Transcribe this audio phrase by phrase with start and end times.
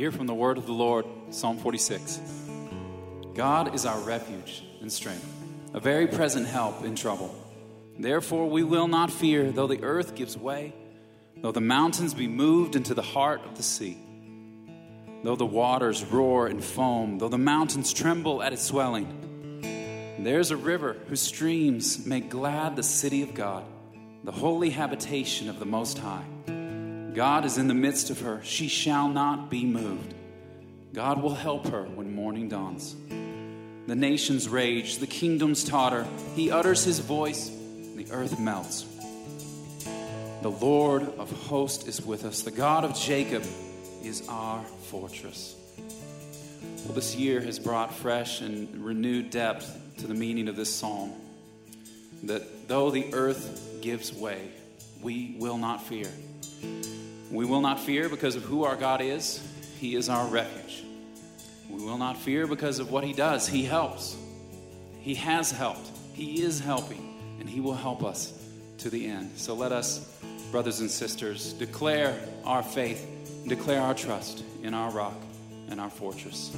[0.00, 2.20] Hear from the word of the Lord, Psalm 46.
[3.34, 5.30] God is our refuge and strength,
[5.74, 7.34] a very present help in trouble.
[7.98, 10.72] Therefore, we will not fear, though the earth gives way,
[11.42, 13.98] though the mountains be moved into the heart of the sea,
[15.22, 19.60] though the waters roar and foam, though the mountains tremble at its swelling.
[20.18, 23.64] There's a river whose streams make glad the city of God,
[24.24, 26.24] the holy habitation of the Most High.
[27.14, 28.40] God is in the midst of her.
[28.44, 30.14] She shall not be moved.
[30.92, 32.94] God will help her when morning dawns.
[33.86, 36.06] The nations rage, the kingdoms totter.
[36.34, 38.86] He utters his voice, and the earth melts.
[40.42, 42.42] The Lord of hosts is with us.
[42.42, 43.44] The God of Jacob
[44.02, 45.54] is our fortress.
[46.84, 51.12] Well, this year has brought fresh and renewed depth to the meaning of this psalm.
[52.24, 54.50] That though the earth gives way,
[55.02, 56.08] we will not fear.
[57.30, 59.40] We will not fear because of who our God is.
[59.78, 60.84] He is our refuge.
[61.68, 63.46] We will not fear because of what He does.
[63.46, 64.16] He helps.
[65.00, 65.88] He has helped.
[66.12, 68.32] He is helping, and He will help us
[68.78, 69.38] to the end.
[69.38, 70.00] So let us,
[70.50, 73.06] brothers and sisters, declare our faith,
[73.46, 75.16] declare our trust in our rock
[75.70, 76.50] and our fortress.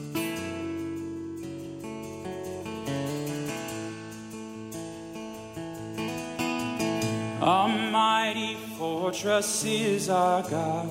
[7.45, 10.89] A mighty fortress is our God.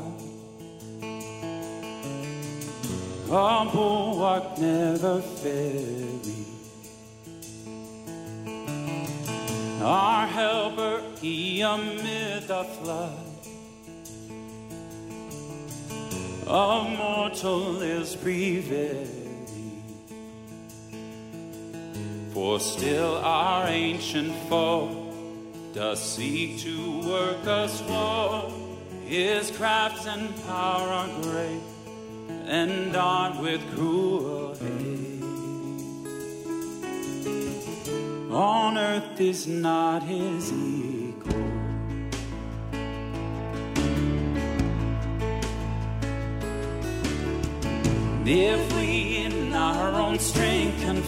[3.29, 6.45] A bulwark never failing.
[9.81, 13.13] Our helper, he amid the flood.
[16.47, 19.79] A mortal is prevailing.
[22.33, 25.00] For still our ancient foe
[25.73, 28.53] does seek to work us woe.
[29.05, 31.61] His crafts and power are great
[32.45, 35.23] and armed with cruel hate.
[38.31, 41.51] On earth is not his equal.
[48.25, 51.01] If we in our own strength can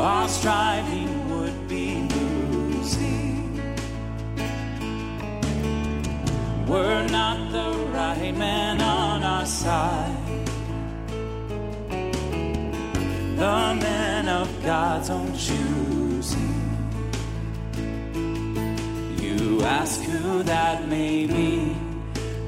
[0.00, 3.60] our striving would be losing.
[6.66, 10.16] We're not the right man on our side.
[13.36, 16.54] The man of God's own choosing.
[19.20, 21.76] You ask who that may be.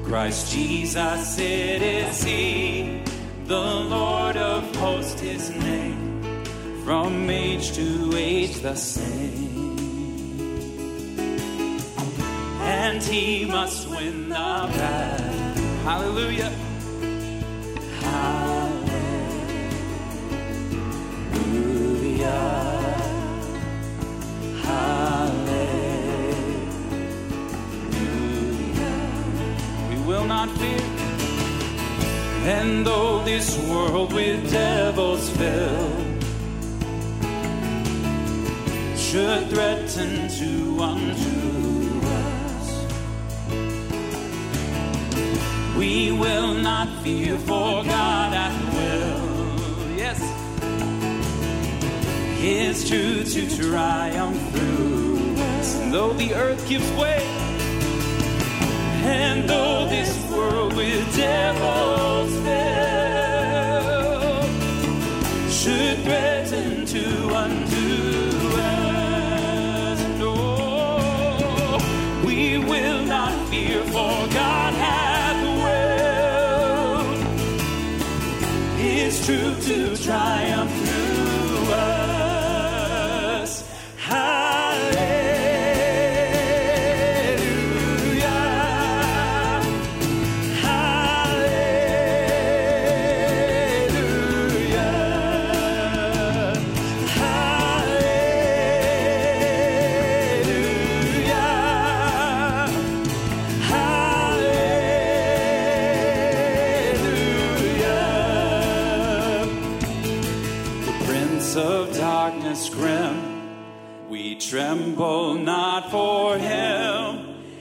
[0.03, 3.03] Christ Jesus, it is He,
[3.45, 6.12] the Lord of hosts, His name
[6.83, 9.77] from age to age the same.
[12.59, 15.33] And he must win the battle.
[15.83, 16.51] Hallelujah.
[18.01, 18.83] Hallelujah.
[24.61, 25.93] Hallelujah.
[29.89, 30.81] We will not fear.
[32.45, 36.02] And though this world with devils fill
[39.13, 42.67] should threaten to undo us.
[45.77, 50.19] We will not fear, for God at will, yes,
[52.39, 55.75] His truth to triumph through us.
[55.75, 57.21] And though the earth gives way,
[59.05, 63.13] and though this world with devils fill
[65.51, 67.72] should threaten to undo
[80.03, 80.42] truth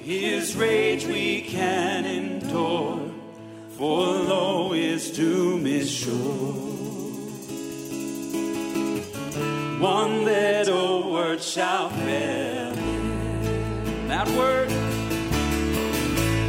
[0.02, 3.08] His rage we can endure,
[3.78, 6.52] for lo, his doom is sure.
[9.78, 12.72] One little word shall fail.
[14.08, 14.70] That word,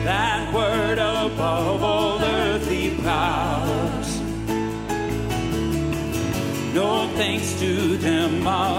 [0.03, 4.19] that word above all earthly powers.
[6.73, 8.72] No thanks to them abide.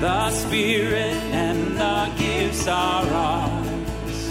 [0.00, 4.28] The Spirit and the gifts are ours.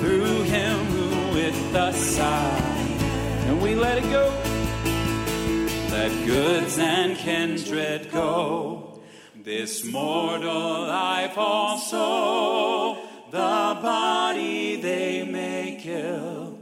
[0.00, 2.62] Through Him who with us side,
[3.46, 4.32] and we let it go.
[5.92, 8.98] Let goods and kindred go.
[9.36, 12.94] This mortal life also,
[13.30, 16.58] the body they may kill.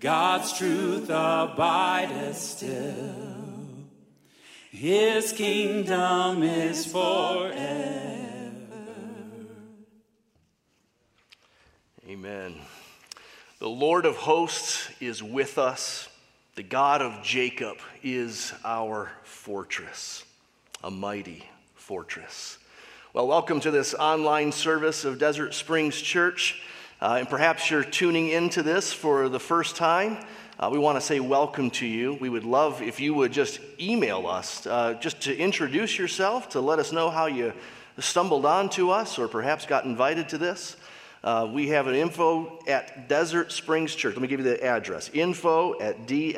[0.00, 3.25] God's truth abideth still.
[4.76, 7.54] His kingdom is forever.
[12.06, 12.56] Amen.
[13.58, 16.10] The Lord of hosts is with us.
[16.56, 20.24] The God of Jacob is our fortress,
[20.84, 22.58] a mighty fortress.
[23.14, 26.60] Well, welcome to this online service of Desert Springs Church.
[27.00, 30.18] Uh, and perhaps you're tuning into this for the first time.
[30.58, 32.14] Uh, we want to say welcome to you.
[32.14, 36.62] We would love if you would just email us, uh, just to introduce yourself, to
[36.62, 37.52] let us know how you
[37.98, 40.78] stumbled onto us or perhaps got invited to this.
[41.22, 44.14] Uh, we have an info at Desert Springs Church.
[44.14, 46.34] Let me give you the address info at dscabq.com.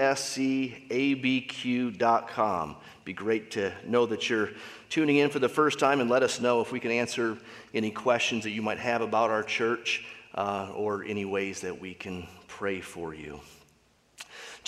[3.04, 4.50] Be great to know that you're
[4.90, 7.38] tuning in for the first time and let us know if we can answer
[7.72, 10.04] any questions that you might have about our church
[10.34, 13.38] uh, or any ways that we can pray for you.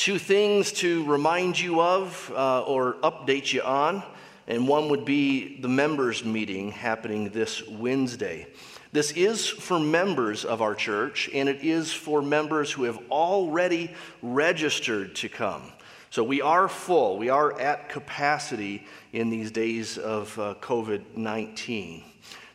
[0.00, 4.02] Two things to remind you of uh, or update you on,
[4.47, 8.47] and one would be the members' meeting happening this Wednesday.
[8.93, 13.91] This is for members of our church, and it is for members who have already
[14.23, 15.70] registered to come.
[16.08, 22.09] So we are full, we are at capacity in these days of uh, COVID 19.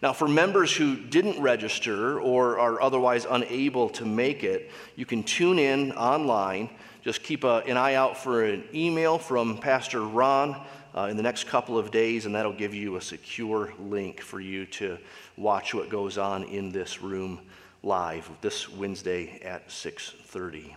[0.05, 5.23] Now, for members who didn't register or are otherwise unable to make it, you can
[5.23, 6.69] tune in online
[7.01, 10.63] just keep a, an eye out for an email from Pastor Ron
[10.95, 14.39] uh, in the next couple of days, and that'll give you a secure link for
[14.39, 14.99] you to
[15.37, 17.41] watch what goes on in this room
[17.81, 20.75] live this Wednesday at 6:30.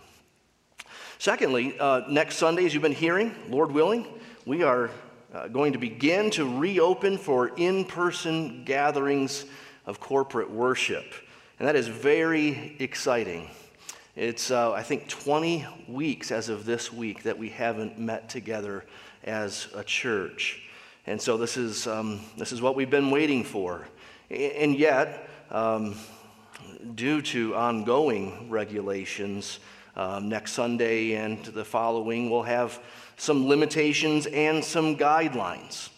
[1.19, 4.07] Secondly, uh, next Sunday, as you've been hearing, Lord willing,
[4.47, 4.89] we are
[5.33, 9.45] uh, going to begin to reopen for in-person gatherings
[9.85, 11.05] of corporate worship,
[11.59, 13.49] and that is very exciting.
[14.15, 18.85] It's, uh, I think, 20 weeks as of this week that we haven't met together
[19.23, 20.63] as a church.
[21.05, 23.87] And so this is, um, this is what we've been waiting for.
[24.29, 25.95] And yet, um,
[26.95, 29.59] due to ongoing regulations,
[29.95, 32.79] um, next Sunday and the following, we'll have
[33.19, 35.89] some limitations and some guidelines.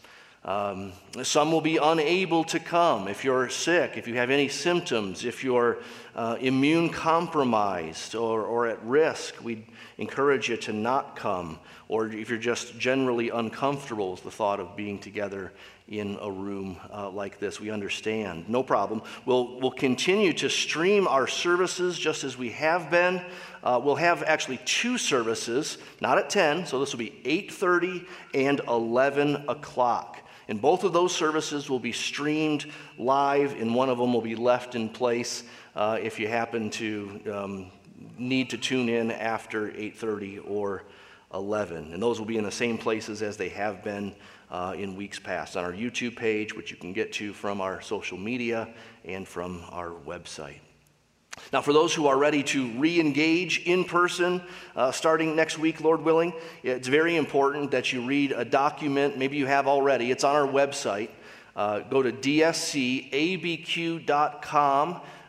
[0.43, 5.23] Um, some will be unable to come if you're sick, if you have any symptoms,
[5.23, 5.77] if you're
[6.15, 9.35] uh, immune compromised or, or at risk.
[9.43, 9.67] We
[9.99, 11.59] encourage you to not come,
[11.89, 15.51] or if you're just generally uncomfortable with the thought of being together
[15.87, 18.49] in a room uh, like this, we understand.
[18.49, 19.03] No problem.
[19.25, 23.21] We'll, we'll continue to stream our services just as we have been.
[23.63, 28.61] Uh, we'll have actually two services, not at 10, so this will be 8:30 and
[28.67, 30.17] 11 o'clock.
[30.47, 32.65] And both of those services will be streamed
[32.97, 35.43] live, and one of them will be left in place
[35.75, 37.71] uh, if you happen to um,
[38.17, 40.83] need to tune in after 8:30 or
[41.33, 41.93] 11.
[41.93, 44.15] And those will be in the same places as they have been
[44.49, 47.79] uh, in weeks past on our YouTube page, which you can get to from our
[47.81, 48.67] social media
[49.05, 50.59] and from our website.
[51.51, 54.41] Now, for those who are ready to re engage in person
[54.75, 56.33] uh, starting next week, Lord willing,
[56.63, 59.17] it's very important that you read a document.
[59.17, 61.09] Maybe you have already, it's on our website.
[61.55, 63.11] Uh, go to dscabq.com.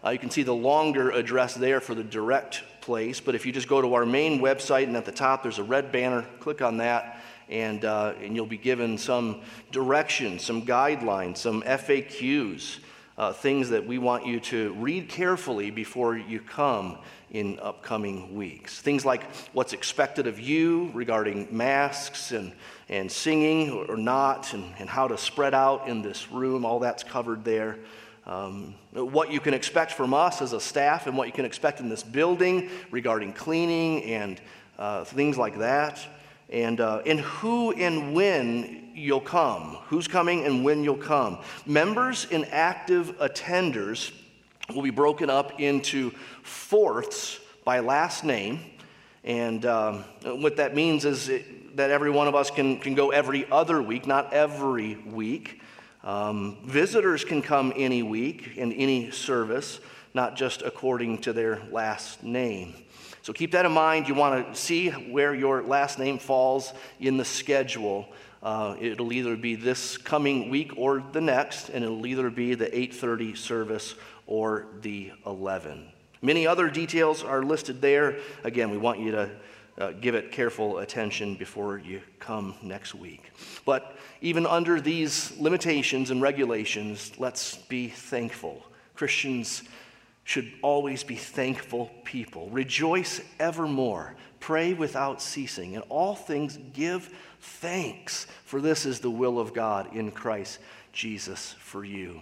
[0.05, 3.21] Uh, you can see the longer address there for the direct place.
[3.21, 5.65] But if you just go to our main website and at the top there's a
[5.65, 7.21] red banner, click on that.
[7.49, 9.41] And, uh, and you'll be given some
[9.73, 12.79] directions, some guidelines, some FAQs
[13.23, 16.99] uh, things that we want you to read carefully before you come
[17.31, 18.81] in upcoming weeks.
[18.81, 22.53] Things like what's expected of you regarding masks and,
[22.89, 27.05] and singing or not, and, and how to spread out in this room, all that's
[27.05, 27.79] covered there.
[28.27, 31.79] Um, what you can expect from us as a staff and what you can expect
[31.79, 34.41] in this building regarding cleaning and
[34.81, 36.05] uh, things like that.
[36.49, 41.39] And, uh, and who and when you'll come, who's coming and when you'll come.
[41.67, 44.13] Members and active attenders
[44.75, 46.11] will be broken up into
[46.43, 48.61] fourths by last name.
[49.25, 53.11] And um, what that means is it, that every one of us can, can go
[53.11, 55.61] every other week, not every week.
[56.03, 59.81] Um, visitors can come any week in any service,
[60.15, 62.75] not just according to their last name.
[63.23, 64.09] So keep that in mind.
[64.09, 68.09] You want to see where your last name falls in the schedule.
[68.43, 72.67] Uh, it'll either be this coming week or the next, and it'll either be the
[72.77, 73.95] 8:30 service
[74.27, 75.93] or the 11.
[76.23, 78.19] Many other details are listed there.
[78.45, 79.31] Again, we want you to
[79.79, 83.31] uh, give it careful attention before you come next week.
[83.65, 88.65] But even under these limitations and regulations, let's be thankful.
[88.95, 89.63] Christians
[90.25, 92.49] should always be thankful people.
[92.51, 94.15] Rejoice evermore.
[94.43, 95.75] Pray without ceasing.
[95.75, 97.09] In all things, give
[97.41, 100.59] thanks, for this is the will of God in Christ
[100.93, 102.21] Jesus for you.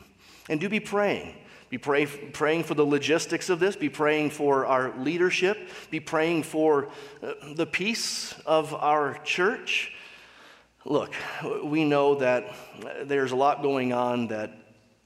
[0.50, 1.34] And do be praying.
[1.70, 3.74] Be pray, praying for the logistics of this.
[3.74, 5.70] Be praying for our leadership.
[5.90, 6.90] Be praying for
[7.22, 9.94] uh, the peace of our church.
[10.84, 11.14] Look,
[11.64, 12.54] we know that
[13.04, 14.52] there's a lot going on that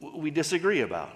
[0.00, 1.11] we disagree about.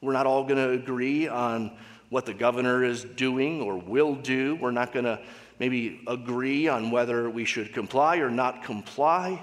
[0.00, 1.76] We're not all going to agree on
[2.08, 4.56] what the governor is doing or will do.
[4.56, 5.18] We're not going to
[5.62, 9.40] maybe agree on whether we should comply or not comply.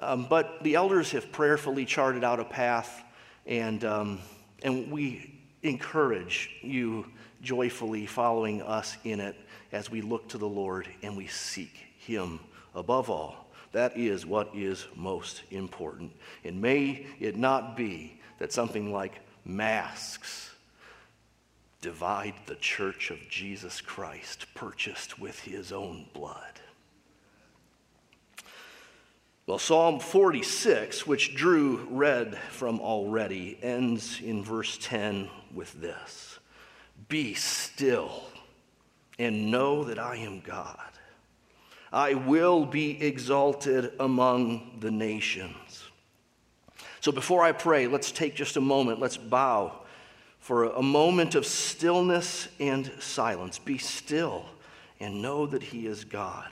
[0.00, 3.04] Um, but the elders have prayerfully charted out a path,
[3.46, 4.18] and um,
[4.64, 7.06] and we encourage you
[7.40, 9.36] joyfully following us in it
[9.70, 12.40] as we look to the Lord and we seek Him
[12.74, 13.46] above all.
[13.70, 16.10] That is what is most important.
[16.42, 20.47] And may it not be that something like masks
[21.80, 26.60] divide the church of Jesus Christ, purchased with His own blood.
[29.46, 36.38] Well, Psalm 46, which Drew read from already, ends in verse 10 with this
[37.08, 38.24] Be still
[39.18, 40.78] and know that I am God.
[41.90, 45.84] I will be exalted among the nations.
[47.00, 49.00] So before I pray, let's take just a moment.
[49.00, 49.80] Let's bow
[50.48, 53.58] for a moment of stillness and silence.
[53.58, 54.46] Be still
[54.98, 56.48] and know that He is God.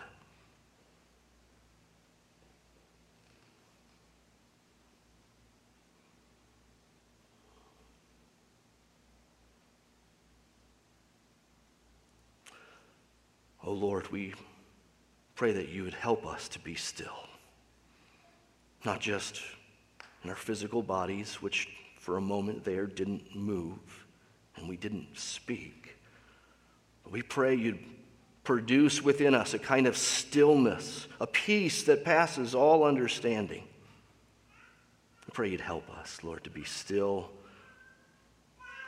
[13.64, 14.34] Oh Lord, we
[15.36, 17.16] pray that you would help us to be still,
[18.84, 19.40] not just
[20.22, 21.70] in our physical bodies, which
[22.06, 24.06] for a moment there didn't move
[24.54, 25.96] and we didn't speak.
[27.10, 27.80] We pray you'd
[28.44, 33.64] produce within us a kind of stillness, a peace that passes all understanding.
[35.26, 37.28] I pray you'd help us, Lord, to be still,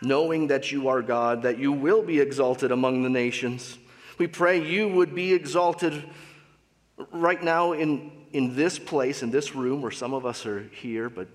[0.01, 3.79] knowing that you are God, that you will be exalted among the nations
[4.19, 6.05] we pray you would be exalted
[7.13, 11.09] right now in, in this place, in this room where some of us are here,
[11.09, 11.29] but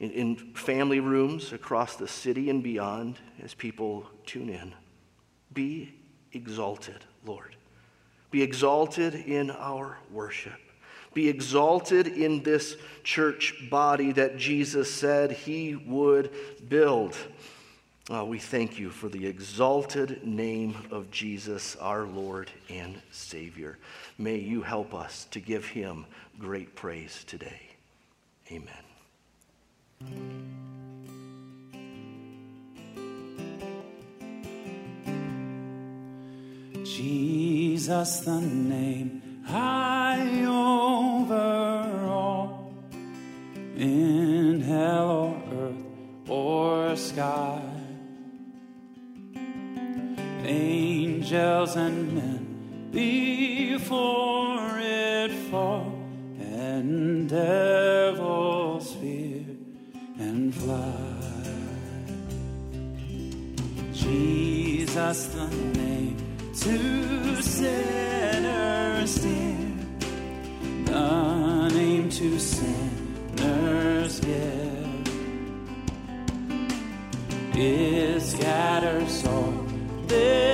[0.00, 4.74] in, in family rooms across the city and beyond as people tune in.
[5.52, 5.94] Be
[6.32, 7.56] exalted, Lord.
[8.30, 10.60] Be exalted in our worship.
[11.14, 16.30] Be exalted in this church body that Jesus said he would
[16.68, 17.16] build.
[18.10, 23.78] Oh, we thank you for the exalted name of Jesus, our Lord and Savior.
[24.16, 26.06] May you help us to give him
[26.38, 27.62] great praise today.
[28.50, 28.87] Amen.
[36.84, 42.72] Jesus, the name high over all,
[43.76, 45.84] in hell or earth
[46.28, 47.62] or sky.
[50.44, 55.92] Angels and men before it fall,
[56.40, 59.37] and devils fear
[60.18, 60.92] and fly.
[63.92, 65.46] Jesus, the
[65.78, 66.16] name
[66.54, 69.56] to sinners dear,
[70.84, 74.88] the name to sinners give,
[77.54, 79.52] it scatters all
[80.06, 80.47] their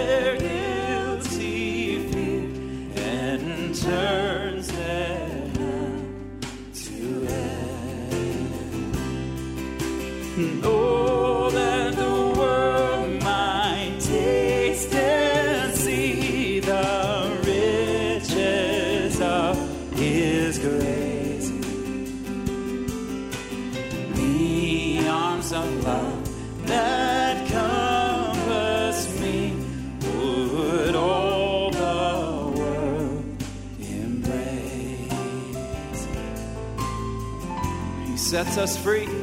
[38.58, 39.13] us free.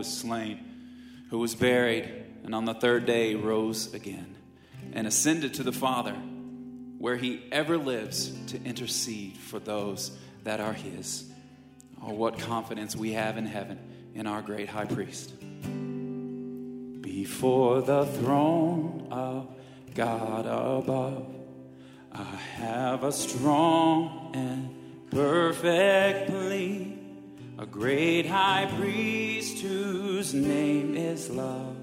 [0.00, 0.58] Was slain,
[1.28, 2.10] who was buried,
[2.42, 4.34] and on the third day rose again,
[4.94, 6.14] and ascended to the Father,
[6.96, 10.10] where he ever lives to intercede for those
[10.44, 11.30] that are his.
[12.02, 13.78] Oh, what confidence we have in heaven
[14.14, 15.34] in our great high priest.
[17.02, 19.54] Before the throne of
[19.94, 21.26] God above,
[22.10, 22.24] I
[22.56, 26.99] have a strong and perfect plea,
[27.60, 31.76] a great high priest whose name is love,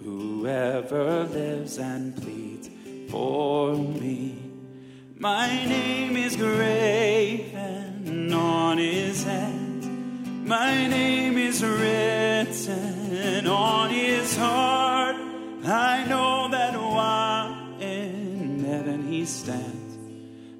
[0.00, 2.70] whoever lives and pleads
[3.10, 4.38] for me.
[5.16, 10.46] My name is graven on his hand.
[10.46, 15.16] My name is written on his heart.
[15.64, 19.96] I know that while in heaven he stands,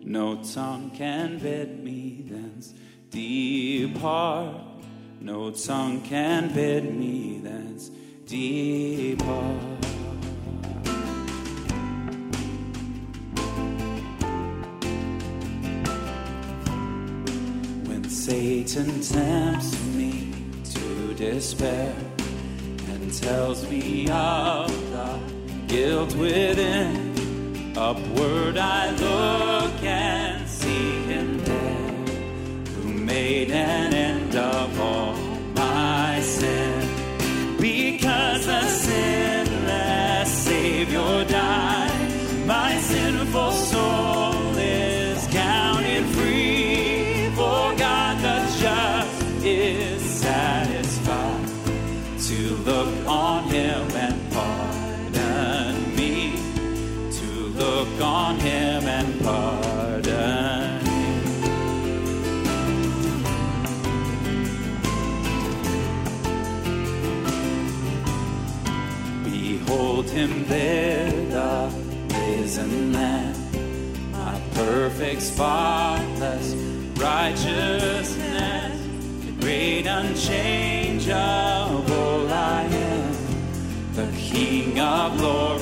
[0.05, 2.75] no tongue can bid me thence
[3.15, 4.61] depart.
[5.21, 7.91] No tongue can bid me thence
[8.27, 9.63] depart.
[17.87, 20.33] When Satan tempts me
[20.75, 21.95] to despair
[22.89, 25.21] and tells me of the
[25.69, 30.44] guilt within, upward I look and
[33.15, 35.15] made an end of all
[35.55, 36.81] my sin.
[37.61, 41.94] Because the sinless Savior died,
[70.49, 71.71] there, the
[72.15, 76.55] risen Lamb, my perfect, spotless
[76.97, 78.79] righteousness,
[79.25, 81.15] the great, unchangeable.
[82.33, 83.15] I am,
[83.95, 85.54] the King of glory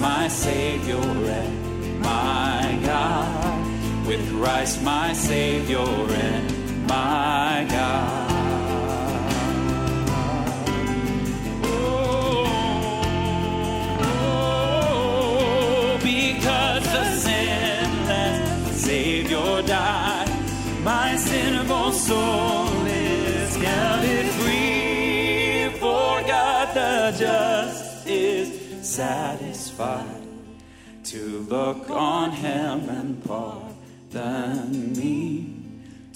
[0.00, 3.66] my Savior and my God,
[4.06, 8.30] with Christ my Savior and my God.
[14.02, 20.30] Oh, because the sinless Savior died,
[20.82, 25.68] my sinful soul is counted free.
[25.78, 28.48] For God the just is
[28.86, 29.39] satisfied
[29.80, 35.56] to look on him and pardon me.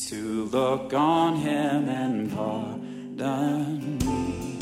[0.08, 4.58] To look on him and pardon me.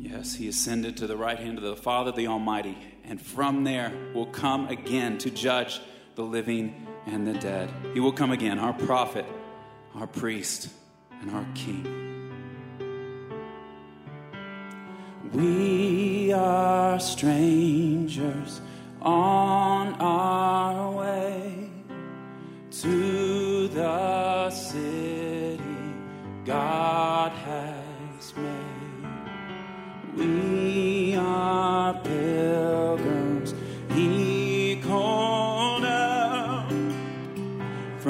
[0.00, 3.92] Yes, he ascended to the right hand of the Father, the Almighty, and from there
[4.14, 5.80] will come again to judge
[6.14, 7.70] the living and the dead.
[7.92, 9.26] He will come again, our prophet,
[9.94, 10.68] our priest,
[11.20, 11.86] and our king.
[15.32, 18.60] We are strangers
[19.02, 21.70] on our way
[22.70, 25.62] to the city
[26.44, 29.06] God has made.
[30.16, 33.29] We are pilgrims,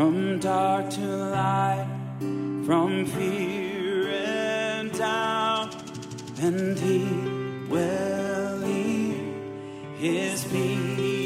[0.00, 1.86] from dark to light,
[2.64, 5.76] from fear and doubt,
[6.40, 7.04] and He
[7.68, 9.34] will lead
[9.98, 11.19] His people.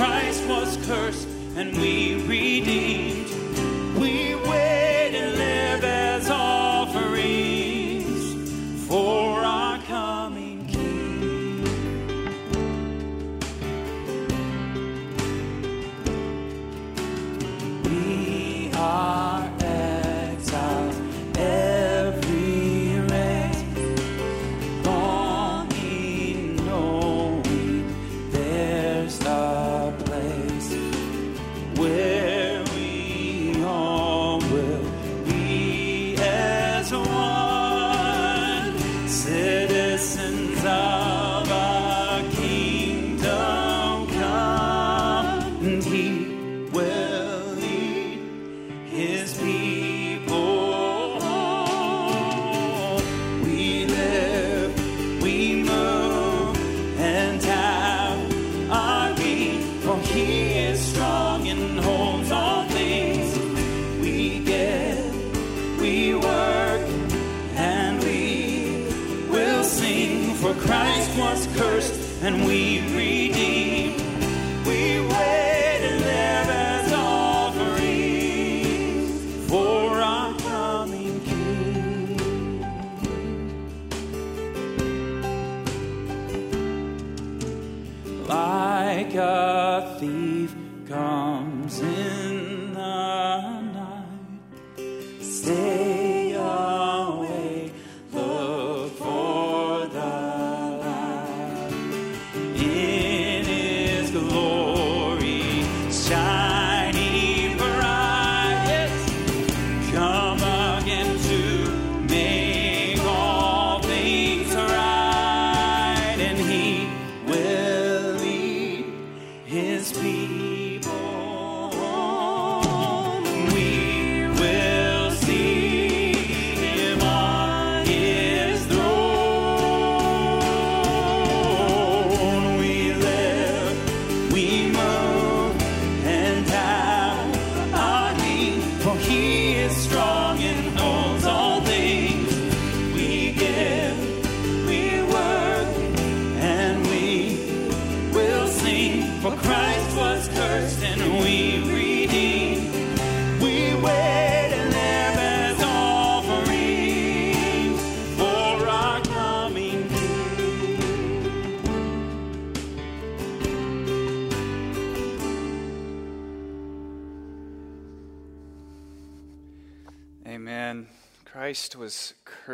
[0.00, 3.19] Christ was cursed, and we redeemed.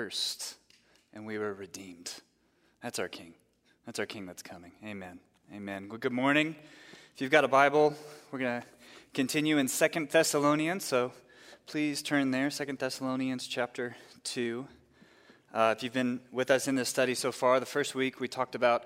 [0.06, 0.54] Cursed
[1.12, 2.12] and we were redeemed.
[2.80, 3.34] That's our King.
[3.86, 4.70] That's our King that's coming.
[4.84, 5.18] Amen.
[5.52, 5.88] Amen.
[5.88, 6.54] Well, good morning.
[7.12, 7.92] If you've got a Bible,
[8.30, 8.66] we're going to
[9.14, 11.10] continue in Second Thessalonians, so
[11.66, 14.68] please turn there, Second Thessalonians chapter 2.
[15.52, 18.28] Uh, if you've been with us in this study so far, the first week we
[18.28, 18.84] talked about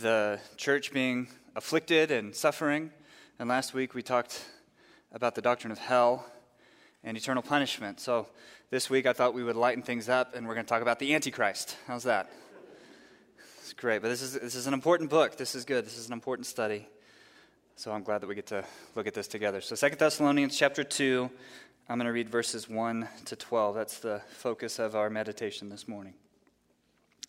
[0.00, 2.90] the church being afflicted and suffering,
[3.38, 4.42] and last week we talked
[5.12, 6.24] about the doctrine of hell
[7.02, 8.00] and eternal punishment.
[8.00, 8.28] So
[8.74, 10.98] this week I thought we would lighten things up, and we're going to talk about
[10.98, 11.76] the Antichrist.
[11.86, 12.28] How's that?
[13.60, 15.36] It's great, but this is, this is an important book.
[15.36, 15.86] This is good.
[15.86, 16.88] This is an important study.
[17.76, 18.64] So I'm glad that we get to
[18.96, 19.60] look at this together.
[19.60, 21.30] So Second Thessalonians chapter 2,
[21.88, 23.76] I'm going to read verses 1 to 12.
[23.76, 26.14] That's the focus of our meditation this morning.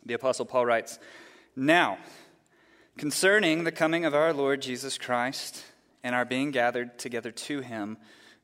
[0.04, 0.98] The Apostle Paul writes
[1.56, 2.00] Now,
[2.98, 5.64] concerning the coming of our Lord Jesus Christ
[6.04, 7.98] and our being gathered together to him,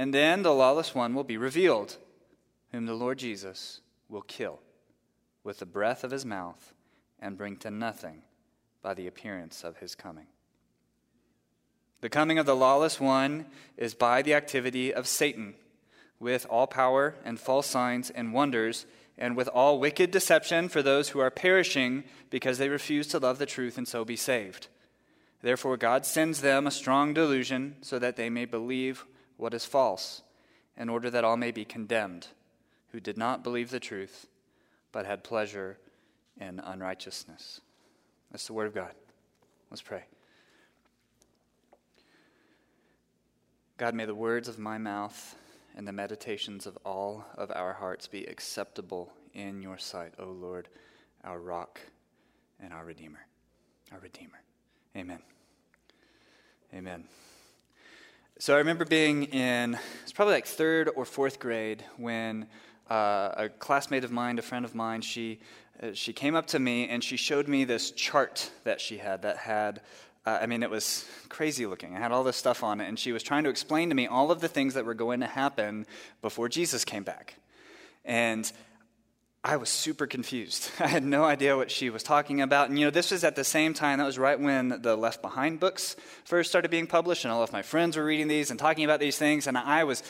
[0.00, 1.98] And then the lawless one will be revealed,
[2.72, 4.58] whom the Lord Jesus will kill
[5.44, 6.72] with the breath of his mouth
[7.20, 8.22] and bring to nothing
[8.80, 10.28] by the appearance of his coming.
[12.00, 13.44] The coming of the lawless one
[13.76, 15.52] is by the activity of Satan,
[16.18, 18.86] with all power and false signs and wonders,
[19.18, 23.36] and with all wicked deception for those who are perishing because they refuse to love
[23.36, 24.68] the truth and so be saved.
[25.42, 29.04] Therefore, God sends them a strong delusion so that they may believe
[29.40, 30.22] what is false,
[30.76, 32.28] in order that all may be condemned,
[32.92, 34.26] who did not believe the truth,
[34.92, 35.78] but had pleasure
[36.40, 37.60] in unrighteousness.
[38.30, 38.92] That's the word of God.
[39.70, 40.04] Let's pray.
[43.76, 45.36] God, may the words of my mouth
[45.76, 50.68] and the meditations of all of our hearts be acceptable in your sight, O Lord,
[51.24, 51.80] our rock
[52.62, 53.26] and our Redeemer.
[53.92, 54.40] Our Redeemer.
[54.96, 55.20] Amen.
[56.74, 57.04] Amen.
[58.40, 62.46] So I remember being in, it's probably like third or fourth grade when
[62.90, 65.40] uh, a classmate of mine, a friend of mine, she,
[65.82, 69.20] uh, she came up to me and she showed me this chart that she had
[69.20, 69.82] that had,
[70.24, 71.92] uh, I mean, it was crazy looking.
[71.92, 74.06] It had all this stuff on it, and she was trying to explain to me
[74.06, 75.84] all of the things that were going to happen
[76.22, 77.34] before Jesus came back.
[78.06, 78.50] And
[79.42, 80.70] I was super confused.
[80.80, 82.68] I had no idea what she was talking about.
[82.68, 85.22] And you know, this was at the same time, that was right when the Left
[85.22, 88.60] Behind books first started being published, and all of my friends were reading these and
[88.60, 90.02] talking about these things, and I was.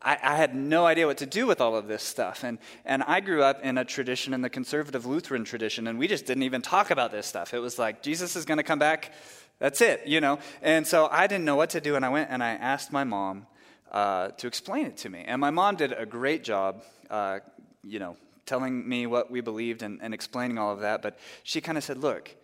[0.00, 2.44] I, I had no idea what to do with all of this stuff.
[2.44, 6.06] And, and I grew up in a tradition, in the conservative Lutheran tradition, and we
[6.06, 7.52] just didn't even talk about this stuff.
[7.52, 9.12] It was like, Jesus is going to come back.
[9.58, 10.38] That's it, you know?
[10.62, 13.02] And so I didn't know what to do, and I went and I asked my
[13.02, 13.48] mom
[13.90, 15.24] uh, to explain it to me.
[15.26, 17.40] And my mom did a great job, uh,
[17.82, 18.16] you know,
[18.48, 21.02] telling me what we believed and, and explaining all of that.
[21.02, 22.34] But she kind of said, Look,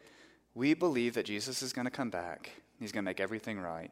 [0.54, 3.90] we believe that Jesus is going to come back, he's going to make everything right.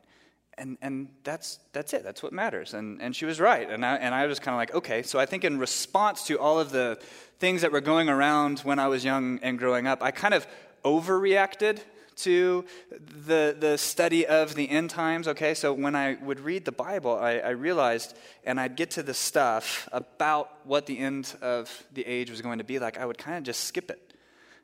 [0.58, 2.04] And, and that's, that's it.
[2.04, 2.74] That's what matters.
[2.74, 3.70] And, and she was right.
[3.70, 5.02] And I, and I was kind of like, okay.
[5.02, 6.98] So I think in response to all of the
[7.38, 10.46] things that were going around when I was young and growing up, I kind of
[10.84, 11.80] overreacted
[12.16, 12.64] to
[13.26, 15.28] the, the study of the end times.
[15.28, 19.02] Okay, so when I would read the Bible, I, I realized, and I'd get to
[19.02, 23.06] the stuff about what the end of the age was going to be like, I
[23.06, 24.12] would kind of just skip it.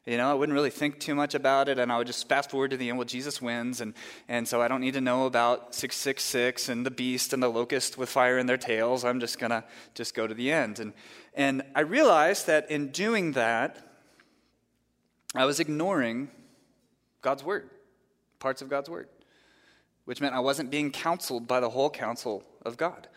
[0.08, 2.50] You know, I wouldn't really think too much about it, and I would just fast
[2.50, 2.96] forward to the end.
[2.96, 3.92] Well, Jesus wins, and,
[4.26, 7.98] and so I don't need to know about 666 and the beast and the locust
[7.98, 9.04] with fire in their tails.
[9.04, 10.80] I'm just going to just go to the end.
[10.80, 10.94] And,
[11.34, 13.88] and I realized that in doing that,
[15.34, 16.30] I was ignoring
[17.22, 17.70] God's Word,
[18.38, 19.09] parts of God's Word,
[20.04, 23.09] which meant I wasn't being counseled by the whole counsel of God.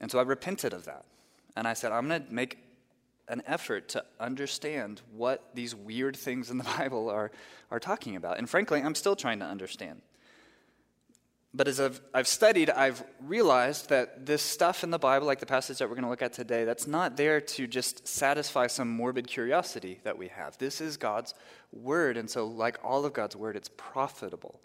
[0.00, 1.04] And so I repented of that.
[1.56, 2.58] And I said, I'm going to make
[3.28, 7.30] an effort to understand what these weird things in the Bible are,
[7.70, 8.38] are talking about.
[8.38, 10.02] And frankly, I'm still trying to understand.
[11.54, 15.46] But as I've, I've studied, I've realized that this stuff in the Bible, like the
[15.46, 18.88] passage that we're going to look at today, that's not there to just satisfy some
[18.88, 20.58] morbid curiosity that we have.
[20.58, 21.34] This is God's
[21.72, 22.16] Word.
[22.16, 24.60] And so, like all of God's Word, it's profitable.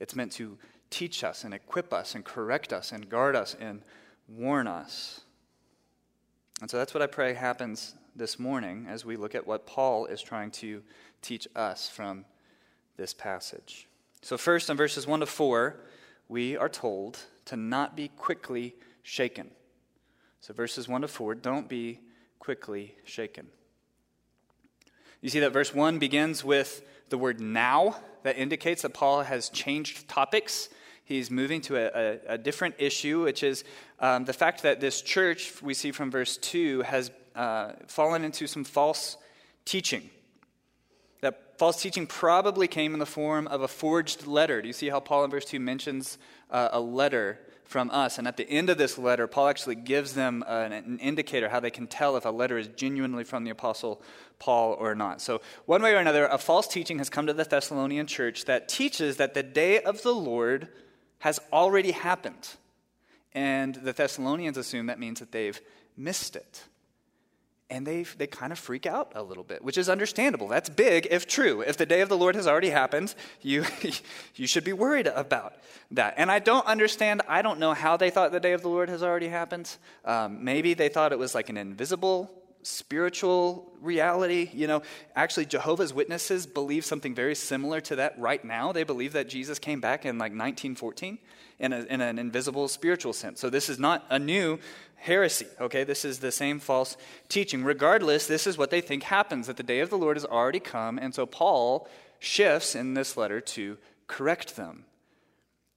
[0.00, 0.58] It's meant to
[0.90, 3.82] teach us and equip us and correct us and guard us and
[4.28, 5.20] warn us.
[6.60, 10.06] And so that's what I pray happens this morning as we look at what Paul
[10.06, 10.82] is trying to
[11.20, 12.24] teach us from
[12.96, 13.88] this passage.
[14.22, 15.76] So, first, in verses 1 to 4,
[16.28, 19.50] we are told to not be quickly shaken.
[20.40, 22.00] So, verses 1 to 4, don't be
[22.38, 23.48] quickly shaken.
[25.26, 29.48] You see that verse 1 begins with the word now, that indicates that Paul has
[29.48, 30.68] changed topics.
[31.04, 31.86] He's moving to a,
[32.28, 33.64] a, a different issue, which is
[33.98, 38.46] um, the fact that this church, we see from verse 2, has uh, fallen into
[38.46, 39.16] some false
[39.64, 40.10] teaching.
[41.22, 44.62] That false teaching probably came in the form of a forged letter.
[44.62, 46.18] Do you see how Paul in verse 2 mentions
[46.52, 48.18] uh, a letter from us?
[48.18, 51.60] And at the end of this letter, Paul actually gives them an, an indicator how
[51.60, 54.00] they can tell if a letter is genuinely from the Apostle
[54.38, 55.20] Paul or not.
[55.20, 58.68] So, one way or another, a false teaching has come to the Thessalonian church that
[58.68, 60.68] teaches that the day of the Lord
[61.18, 62.48] has already happened.
[63.34, 65.60] And the Thessalonians assume that means that they've
[65.96, 66.64] missed it
[67.68, 70.48] and they they kind of freak out a little bit, which is understandable.
[70.48, 71.62] That's big if true.
[71.62, 73.64] If the day of the Lord has already happened, you
[74.36, 75.54] you should be worried about
[75.90, 76.14] that.
[76.16, 77.22] And I don't understand.
[77.28, 79.76] I don't know how they thought the day of the Lord has already happened.
[80.04, 82.30] Um, maybe they thought it was like an invisible
[82.66, 84.50] spiritual reality.
[84.52, 84.82] You know,
[85.14, 88.72] actually, Jehovah's Witnesses believe something very similar to that right now.
[88.72, 91.18] They believe that Jesus came back in like 1914
[91.60, 93.38] in, a, in an invisible spiritual sense.
[93.38, 94.58] So this is not a new
[94.96, 95.84] heresy, okay?
[95.84, 96.96] This is the same false
[97.28, 97.62] teaching.
[97.62, 100.60] Regardless, this is what they think happens that the day of the Lord has already
[100.60, 100.98] come.
[100.98, 104.86] And so Paul shifts in this letter to correct them.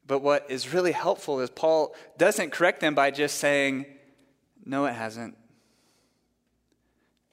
[0.08, 3.86] But what is really helpful is Paul doesn't correct them by just saying,
[4.66, 5.36] no, it hasn't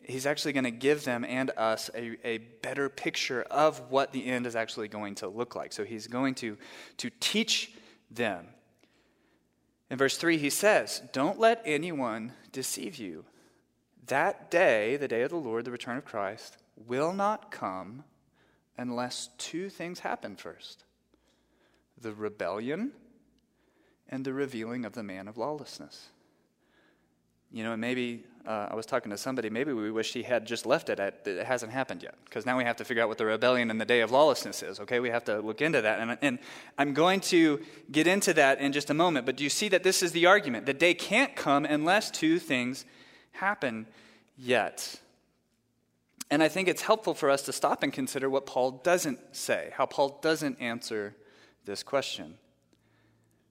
[0.06, 4.26] he's actually going to give them and us a, a better picture of what the
[4.26, 5.72] end is actually going to look like.
[5.72, 6.56] So he's going to,
[6.98, 7.72] to teach
[8.10, 8.46] them.
[9.90, 13.24] In verse 3, he says, Don't let anyone deceive you.
[14.06, 18.04] That day, the day of the Lord, the return of Christ, will not come
[18.78, 20.84] unless two things happen first
[21.98, 22.92] the rebellion
[24.08, 26.10] and the revealing of the man of lawlessness.
[27.50, 30.46] You know, and maybe uh, I was talking to somebody, maybe we wish he had
[30.46, 32.14] just left it at it hasn't happened yet.
[32.24, 34.62] Because now we have to figure out what the rebellion and the day of lawlessness
[34.62, 35.00] is, okay?
[35.00, 36.00] We have to look into that.
[36.00, 36.38] And, and
[36.78, 39.26] I'm going to get into that in just a moment.
[39.26, 40.66] But do you see that this is the argument?
[40.66, 42.84] The day can't come unless two things
[43.32, 43.86] happen
[44.36, 45.00] yet.
[46.30, 49.70] And I think it's helpful for us to stop and consider what Paul doesn't say,
[49.74, 51.14] how Paul doesn't answer
[51.64, 52.38] this question.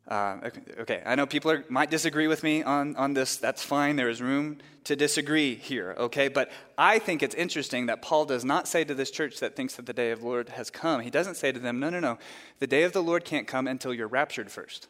[0.07, 3.37] Uh, okay, I know people are, might disagree with me on, on this.
[3.37, 3.95] That's fine.
[3.95, 6.27] There is room to disagree here, okay?
[6.27, 9.75] But I think it's interesting that Paul does not say to this church that thinks
[9.77, 11.99] that the day of the Lord has come, he doesn't say to them, no, no,
[11.99, 12.19] no.
[12.59, 14.87] The day of the Lord can't come until you're raptured first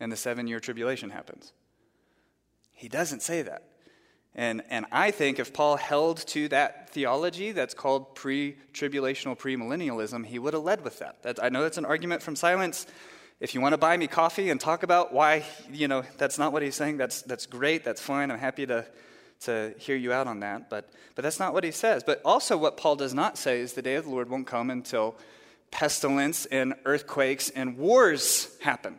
[0.00, 1.52] and the seven year tribulation happens.
[2.72, 3.64] He doesn't say that.
[4.34, 10.24] And, and I think if Paul held to that theology that's called pre tribulational premillennialism,
[10.24, 11.22] he would have led with that.
[11.22, 11.42] that.
[11.42, 12.86] I know that's an argument from silence.
[13.40, 16.52] If you want to buy me coffee and talk about why, you know, that's not
[16.52, 18.32] what he's saying, that's, that's great, that's fine.
[18.32, 18.84] I'm happy to,
[19.42, 20.68] to hear you out on that.
[20.68, 22.02] But, but that's not what he says.
[22.02, 24.70] But also, what Paul does not say is the day of the Lord won't come
[24.70, 25.14] until
[25.70, 28.98] pestilence and earthquakes and wars happen.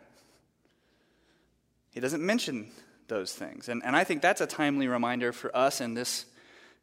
[1.92, 2.70] He doesn't mention
[3.08, 3.68] those things.
[3.68, 6.24] And, and I think that's a timely reminder for us in this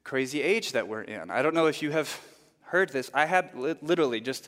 [0.04, 1.32] crazy age that we're in.
[1.32, 2.22] I don't know if you have
[2.64, 3.10] heard this.
[3.14, 4.48] I had li- literally just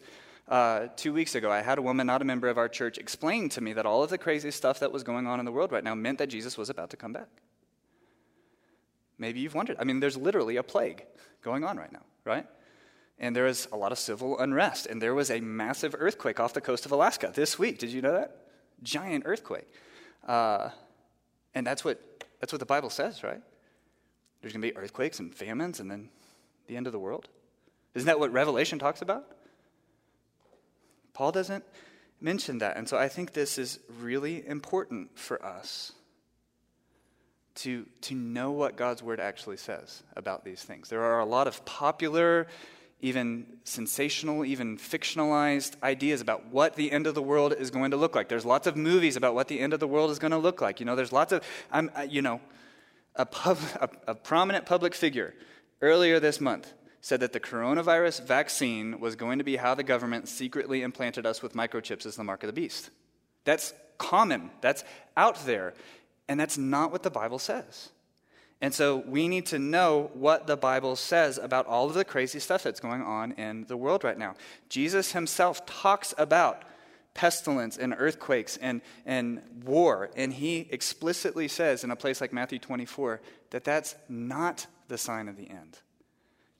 [0.49, 3.49] uh, two weeks ago, I had a woman, not a member of our church, explain
[3.49, 5.71] to me that all of the crazy stuff that was going on in the world
[5.71, 7.29] right now meant that Jesus was about to come back.
[9.19, 9.77] Maybe you've wondered.
[9.79, 11.05] I mean, there's literally a plague
[11.43, 12.47] going on right now, right?
[13.19, 14.87] And there is a lot of civil unrest.
[14.87, 17.77] And there was a massive earthquake off the coast of Alaska this week.
[17.77, 18.35] Did you know that?
[18.81, 19.67] Giant earthquake.
[20.25, 20.69] Uh,
[21.53, 21.99] and that's what,
[22.39, 23.41] that's what the Bible says, right?
[24.41, 26.09] There's going to be earthquakes and famines and then
[26.67, 27.27] the end of the world.
[27.93, 29.25] Isn't that what Revelation talks about?
[31.19, 31.65] Paul doesn't
[32.21, 32.77] mention that.
[32.77, 35.91] And so I think this is really important for us
[37.55, 40.87] to, to know what God's word actually says about these things.
[40.87, 42.47] There are a lot of popular,
[43.01, 47.97] even sensational, even fictionalized ideas about what the end of the world is going to
[47.97, 48.29] look like.
[48.29, 50.61] There's lots of movies about what the end of the world is going to look
[50.61, 50.79] like.
[50.79, 52.39] You know, there's lots of, I'm, you know,
[53.17, 55.33] a, pub, a, a prominent public figure
[55.81, 60.27] earlier this month said that the coronavirus vaccine was going to be how the government
[60.27, 62.89] secretly implanted us with microchips as the mark of the beast.
[63.45, 64.83] That's common, that's
[65.15, 65.73] out there,
[66.27, 67.89] and that's not what the Bible says.
[68.61, 72.39] And so we need to know what the Bible says about all of the crazy
[72.39, 74.35] stuff that's going on in the world right now.
[74.67, 76.63] Jesus himself talks about
[77.13, 80.09] pestilence and earthquakes and, and war.
[80.15, 83.21] And he explicitly says in a place like Matthew 24
[83.51, 85.79] that that's not the sign of the end.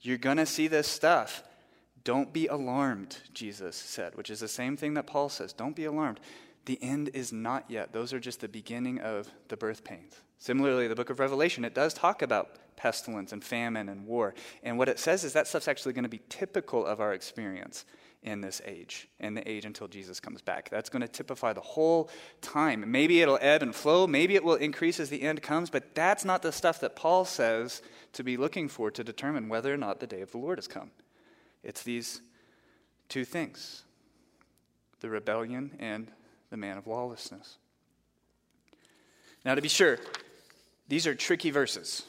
[0.00, 1.42] You're going to see this stuff.
[2.04, 5.52] Don't be alarmed, Jesus said, which is the same thing that Paul says.
[5.52, 6.20] Don't be alarmed.
[6.64, 7.92] The end is not yet.
[7.92, 10.14] Those are just the beginning of the birth pains.
[10.38, 14.34] Similarly, the book of Revelation, it does talk about pestilence and famine and war.
[14.62, 17.84] And what it says is that stuff's actually going to be typical of our experience
[18.22, 20.68] in this age, in the age until Jesus comes back.
[20.68, 22.10] That's going to typify the whole
[22.42, 22.90] time.
[22.90, 26.24] Maybe it'll ebb and flow, maybe it will increase as the end comes, but that's
[26.24, 27.80] not the stuff that Paul says
[28.12, 30.68] to be looking for to determine whether or not the day of the Lord has
[30.68, 30.90] come.
[31.62, 32.20] It's these
[33.08, 33.84] two things
[35.00, 36.10] the rebellion and
[36.50, 37.56] the man of lawlessness.
[39.46, 39.98] Now, to be sure,
[40.88, 42.02] these are tricky verses.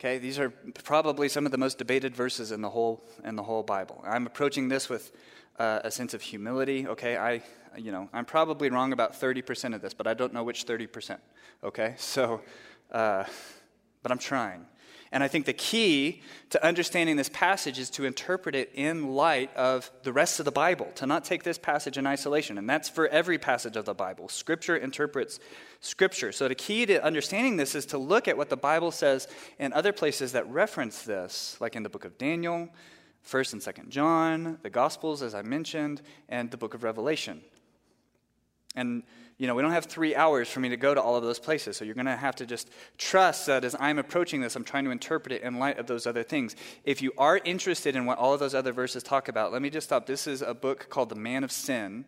[0.00, 0.48] Okay, these are
[0.82, 4.02] probably some of the most debated verses in the whole in the whole Bible.
[4.02, 5.12] I'm approaching this with
[5.58, 6.88] uh, a sense of humility.
[6.88, 7.42] Okay, I
[7.76, 11.18] you know I'm probably wrong about 30% of this, but I don't know which 30%.
[11.62, 12.40] Okay, so
[12.90, 13.24] uh,
[14.02, 14.64] but I'm trying.
[15.12, 19.54] And I think the key to understanding this passage is to interpret it in light
[19.56, 22.58] of the rest of the Bible, to not take this passage in isolation.
[22.58, 24.28] And that's for every passage of the Bible.
[24.28, 25.40] Scripture interprets
[25.80, 26.30] Scripture.
[26.30, 29.26] So the key to understanding this is to look at what the Bible says
[29.58, 32.68] in other places that reference this, like in the book of Daniel,
[33.28, 37.42] 1st and 2nd John, the Gospels, as I mentioned, and the book of Revelation.
[38.76, 39.02] And
[39.40, 41.38] you know, we don't have three hours for me to go to all of those
[41.38, 41.74] places.
[41.78, 42.68] So you're going to have to just
[42.98, 46.06] trust that as I'm approaching this, I'm trying to interpret it in light of those
[46.06, 46.54] other things.
[46.84, 49.70] If you are interested in what all of those other verses talk about, let me
[49.70, 50.04] just stop.
[50.04, 52.04] This is a book called The Man of Sin,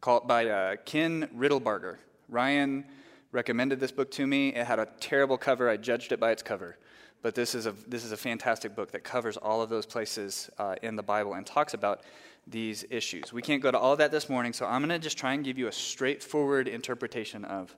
[0.00, 1.98] called by uh, Kim Riddlebarger.
[2.28, 2.84] Ryan
[3.30, 4.48] recommended this book to me.
[4.48, 5.68] It had a terrible cover.
[5.68, 6.76] I judged it by its cover.
[7.22, 10.50] But this is a, this is a fantastic book that covers all of those places
[10.58, 12.02] uh, in the Bible and talks about
[12.46, 13.32] these issues.
[13.32, 15.44] We can't go to all that this morning, so I'm going to just try and
[15.44, 17.74] give you a straightforward interpretation of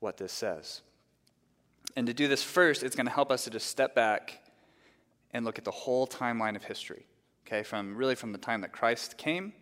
[0.00, 0.82] what this says.
[1.96, 4.42] And to do this first, it's going to help us to just step back
[5.32, 7.06] and look at the whole timeline of history.
[7.46, 9.52] Okay, from really from the time that Christ came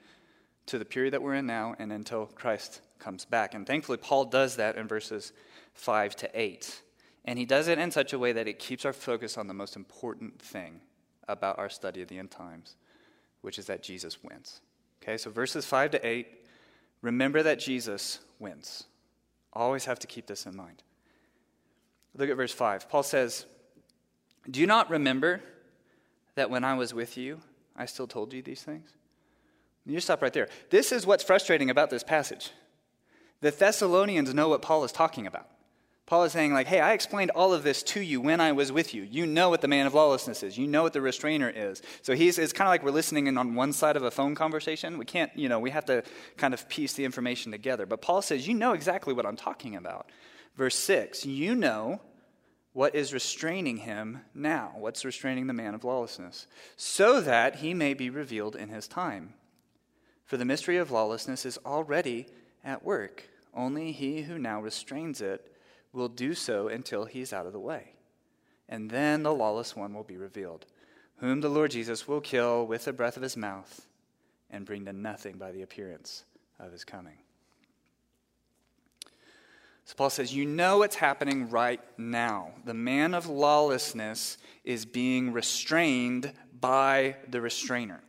[0.66, 3.54] to the period that we're in now and until Christ comes back.
[3.54, 5.32] And thankfully, Paul does that in verses
[5.74, 6.82] 5 to 8.
[7.24, 9.54] And he does it in such a way that it keeps our focus on the
[9.54, 10.80] most important thing
[11.26, 12.76] about our study of the end times,
[13.42, 14.60] which is that Jesus wins.
[15.02, 16.26] Okay, so verses 5 to 8,
[17.02, 18.84] remember that Jesus wins.
[19.52, 20.82] Always have to keep this in mind.
[22.16, 22.88] Look at verse 5.
[22.88, 23.46] Paul says,
[24.50, 25.40] Do you not remember
[26.34, 27.40] that when I was with you,
[27.76, 28.90] I still told you these things?
[29.86, 30.48] You stop right there.
[30.68, 32.50] This is what's frustrating about this passage.
[33.40, 35.48] The Thessalonians know what Paul is talking about.
[36.10, 38.72] Paul is saying, like, hey, I explained all of this to you when I was
[38.72, 39.04] with you.
[39.04, 40.58] You know what the man of lawlessness is.
[40.58, 41.82] You know what the restrainer is.
[42.02, 44.34] So he's, it's kind of like we're listening in on one side of a phone
[44.34, 44.98] conversation.
[44.98, 46.02] We can't, you know, we have to
[46.36, 47.86] kind of piece the information together.
[47.86, 50.10] But Paul says, you know exactly what I'm talking about.
[50.56, 52.00] Verse 6, you know
[52.72, 54.72] what is restraining him now.
[54.78, 56.48] What's restraining the man of lawlessness?
[56.76, 59.34] So that he may be revealed in his time.
[60.24, 62.26] For the mystery of lawlessness is already
[62.64, 63.28] at work.
[63.54, 65.46] Only he who now restrains it
[65.92, 67.94] will do so until he is out of the way.
[68.68, 70.66] And then the lawless one will be revealed,
[71.16, 73.86] whom the Lord Jesus will kill with the breath of his mouth
[74.50, 76.24] and bring to nothing by the appearance
[76.58, 77.18] of his coming.
[79.84, 82.52] So Paul says, You know what's happening right now.
[82.64, 88.00] The man of lawlessness is being restrained by the restrainer.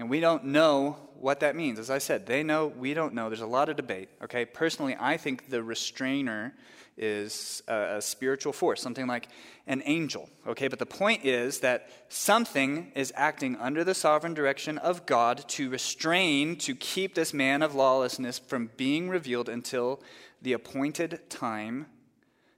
[0.00, 1.78] And we don't know what that means.
[1.78, 3.28] As I said, they know, we don't know.
[3.28, 4.08] There's a lot of debate.
[4.22, 6.54] Okay, personally, I think the restrainer
[6.96, 9.28] is a, a, spiritual force, something like
[9.66, 10.28] an angel.
[10.46, 15.44] Okay, but the point is that something is acting under the sovereign direction of God
[15.48, 20.00] to restrain, to keep this man of lawlessness from being revealed until
[20.42, 21.86] the appointed time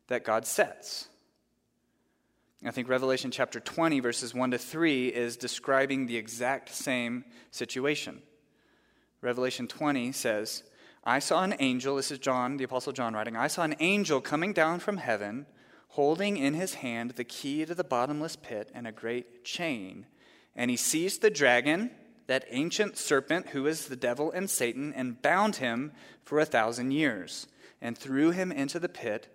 [0.09, 1.09] that God sets.
[2.65, 8.23] I think Revelation chapter 20, verses 1 to 3, is describing the exact same situation.
[9.21, 10.63] Revelation 20 says,
[11.05, 14.23] I saw an angel, this is John, the Apostle John writing, I saw an angel
[14.23, 15.47] coming down from heaven,
[15.89, 20.07] holding in his hand the key to the bottomless pit and a great chain.
[20.55, 21.91] And he seized the dragon,
[22.27, 25.93] that ancient serpent who is the devil and Satan, and bound him
[26.25, 27.47] for a thousand years,
[27.83, 29.29] and threw him into the pit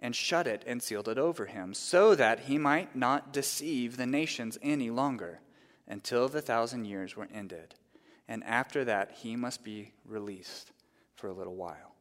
[0.00, 4.06] and shut it and sealed it over him, so that he might not deceive the
[4.06, 5.40] nations any longer
[5.86, 7.74] until the thousand years were ended.
[8.28, 10.70] And after that, he must be released
[11.14, 11.94] for a little while.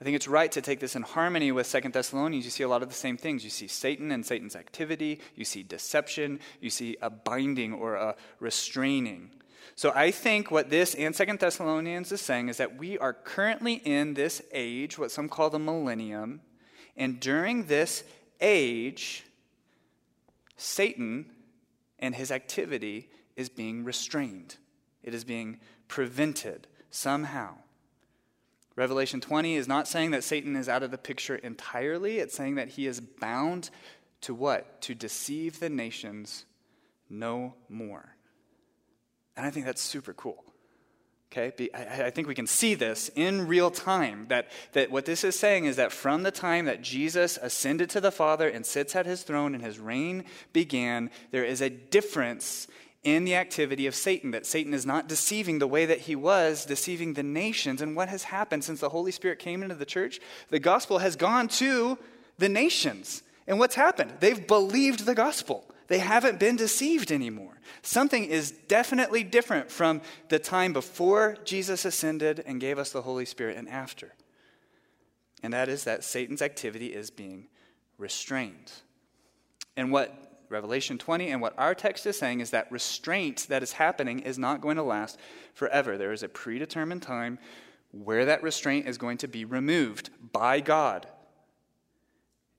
[0.00, 2.46] I think it's right to take this in harmony with Second Thessalonians.
[2.46, 3.44] You see a lot of the same things.
[3.44, 8.16] You see Satan and Satan's activity, you see deception, you see a binding or a
[8.38, 9.30] restraining.
[9.74, 13.74] So I think what this and Second Thessalonians is saying is that we are currently
[13.74, 16.40] in this age, what some call the millennium,
[17.00, 18.04] and during this
[18.42, 19.24] age,
[20.58, 21.30] Satan
[21.98, 24.56] and his activity is being restrained.
[25.02, 27.54] It is being prevented somehow.
[28.76, 32.18] Revelation 20 is not saying that Satan is out of the picture entirely.
[32.18, 33.70] It's saying that he is bound
[34.20, 34.82] to what?
[34.82, 36.44] To deceive the nations
[37.08, 38.14] no more.
[39.38, 40.44] And I think that's super cool.
[41.32, 44.26] Okay, I, think we can see this in real time.
[44.30, 48.00] That, that what this is saying is that from the time that Jesus ascended to
[48.00, 52.66] the Father and sits at his throne and his reign began, there is a difference
[53.04, 54.32] in the activity of Satan.
[54.32, 57.80] That Satan is not deceiving the way that he was deceiving the nations.
[57.80, 60.18] And what has happened since the Holy Spirit came into the church?
[60.48, 61.96] The gospel has gone to
[62.38, 63.22] the nations.
[63.46, 64.14] And what's happened?
[64.18, 65.64] They've believed the gospel.
[65.90, 67.60] They haven't been deceived anymore.
[67.82, 73.24] Something is definitely different from the time before Jesus ascended and gave us the Holy
[73.24, 74.14] Spirit and after.
[75.42, 77.48] And that is that Satan's activity is being
[77.98, 78.70] restrained.
[79.76, 83.72] And what Revelation 20 and what our text is saying is that restraint that is
[83.72, 85.18] happening is not going to last
[85.54, 85.98] forever.
[85.98, 87.40] There is a predetermined time
[87.90, 91.08] where that restraint is going to be removed by God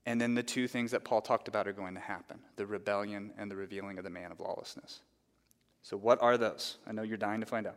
[0.04, 3.32] and then the two things that Paul talked about are going to happen the rebellion
[3.38, 5.00] and the revealing of the man of lawlessness.
[5.82, 6.78] So, what are those?
[6.86, 7.76] I know you're dying to find out.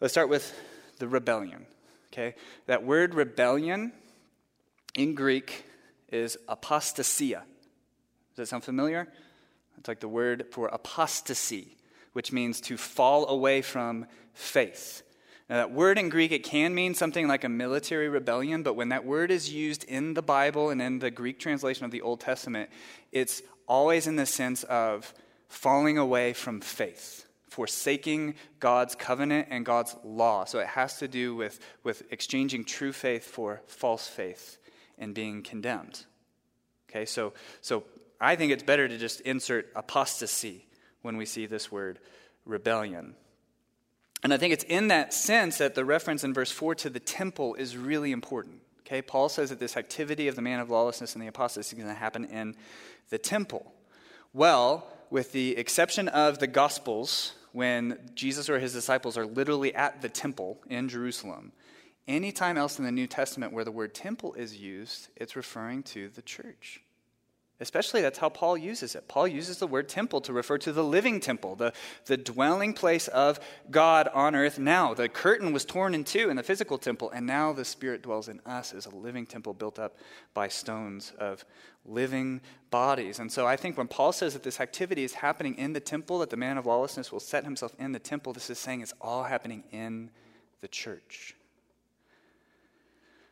[0.00, 0.52] Let's start with
[0.98, 1.66] the rebellion.
[2.12, 2.34] Okay?
[2.66, 3.92] That word rebellion
[4.94, 5.64] in Greek
[6.08, 7.42] is apostasia.
[8.30, 9.08] Does that sound familiar?
[9.78, 11.76] It's like the word for apostasy,
[12.12, 15.02] which means to fall away from faith.
[15.52, 18.88] Now, that word in Greek, it can mean something like a military rebellion, but when
[18.88, 22.20] that word is used in the Bible and in the Greek translation of the Old
[22.20, 22.70] Testament,
[23.12, 25.12] it's always in the sense of
[25.48, 30.46] falling away from faith, forsaking God's covenant and God's law.
[30.46, 34.56] So it has to do with, with exchanging true faith for false faith
[34.96, 36.06] and being condemned.
[36.88, 37.84] Okay, so, so
[38.18, 40.64] I think it's better to just insert apostasy
[41.02, 41.98] when we see this word
[42.46, 43.16] rebellion.
[44.22, 47.00] And I think it's in that sense that the reference in verse 4 to the
[47.00, 48.60] temple is really important.
[48.86, 51.82] Okay, Paul says that this activity of the man of lawlessness and the apostasy is
[51.82, 52.54] going to happen in
[53.08, 53.72] the temple.
[54.32, 60.02] Well, with the exception of the Gospels, when Jesus or his disciples are literally at
[60.02, 61.52] the temple in Jerusalem,
[62.06, 66.08] anytime else in the New Testament where the word temple is used, it's referring to
[66.10, 66.81] the church.
[67.62, 69.06] Especially, that's how Paul uses it.
[69.06, 71.72] Paul uses the word temple to refer to the living temple, the,
[72.06, 73.38] the dwelling place of
[73.70, 74.94] God on earth now.
[74.94, 78.28] The curtain was torn in two in the physical temple, and now the Spirit dwells
[78.28, 79.96] in us as a living temple built up
[80.34, 81.44] by stones of
[81.86, 82.40] living
[82.72, 83.20] bodies.
[83.20, 86.18] And so I think when Paul says that this activity is happening in the temple,
[86.18, 88.94] that the man of lawlessness will set himself in the temple, this is saying it's
[89.00, 90.10] all happening in
[90.62, 91.36] the church.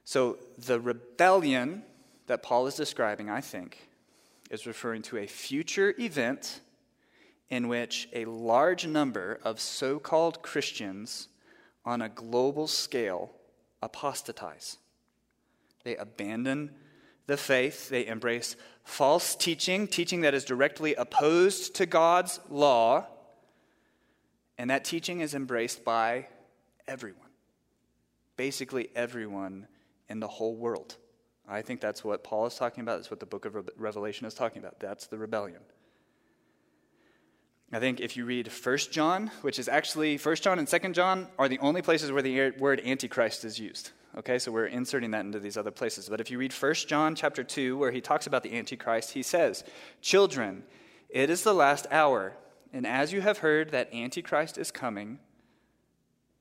[0.05, 1.83] So the rebellion
[2.29, 3.90] that Paul is describing, I think,
[4.51, 6.61] is referring to a future event
[7.49, 11.29] in which a large number of so called Christians
[11.85, 13.31] on a global scale
[13.83, 14.77] apostatize.
[15.85, 16.73] They abandon
[17.27, 23.07] the faith, they embrace false teaching, teaching that is directly opposed to God's law,
[24.59, 26.27] and that teaching is embraced by
[26.87, 27.29] everyone.
[28.37, 29.69] Basically, everyone
[30.09, 30.97] in the whole world.
[31.51, 32.99] I think that's what Paul is talking about.
[32.99, 34.79] That's what the book of Revelation is talking about.
[34.79, 35.61] That's the rebellion.
[37.73, 41.27] I think if you read 1 John, which is actually 1 John and 2 John
[41.39, 43.91] are the only places where the word antichrist is used.
[44.17, 46.09] Okay, so we're inserting that into these other places.
[46.09, 49.23] But if you read 1 John chapter 2, where he talks about the antichrist, he
[49.23, 49.63] says,
[50.01, 50.65] Children,
[51.09, 52.37] it is the last hour,
[52.73, 55.19] and as you have heard that antichrist is coming,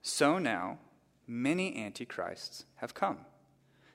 [0.01, 0.79] so now
[1.27, 3.19] many antichrists have come.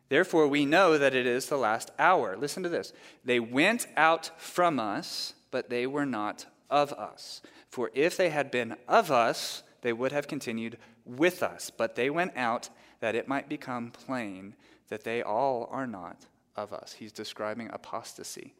[0.09, 2.37] Therefore, we know that it is the last hour.
[2.37, 2.93] Listen to this.
[3.25, 7.41] They went out from us, but they were not of us.
[7.69, 11.71] For if they had been of us, they would have continued with us.
[11.71, 12.69] But they went out
[13.01, 14.55] that it might become plain
[14.89, 16.27] that they all are not
[16.57, 16.93] of us.
[16.93, 18.55] He's describing apostasy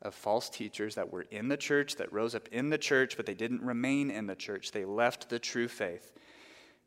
[0.00, 3.26] of false teachers that were in the church, that rose up in the church, but
[3.26, 4.72] they didn't remain in the church.
[4.72, 6.12] They left the true faith.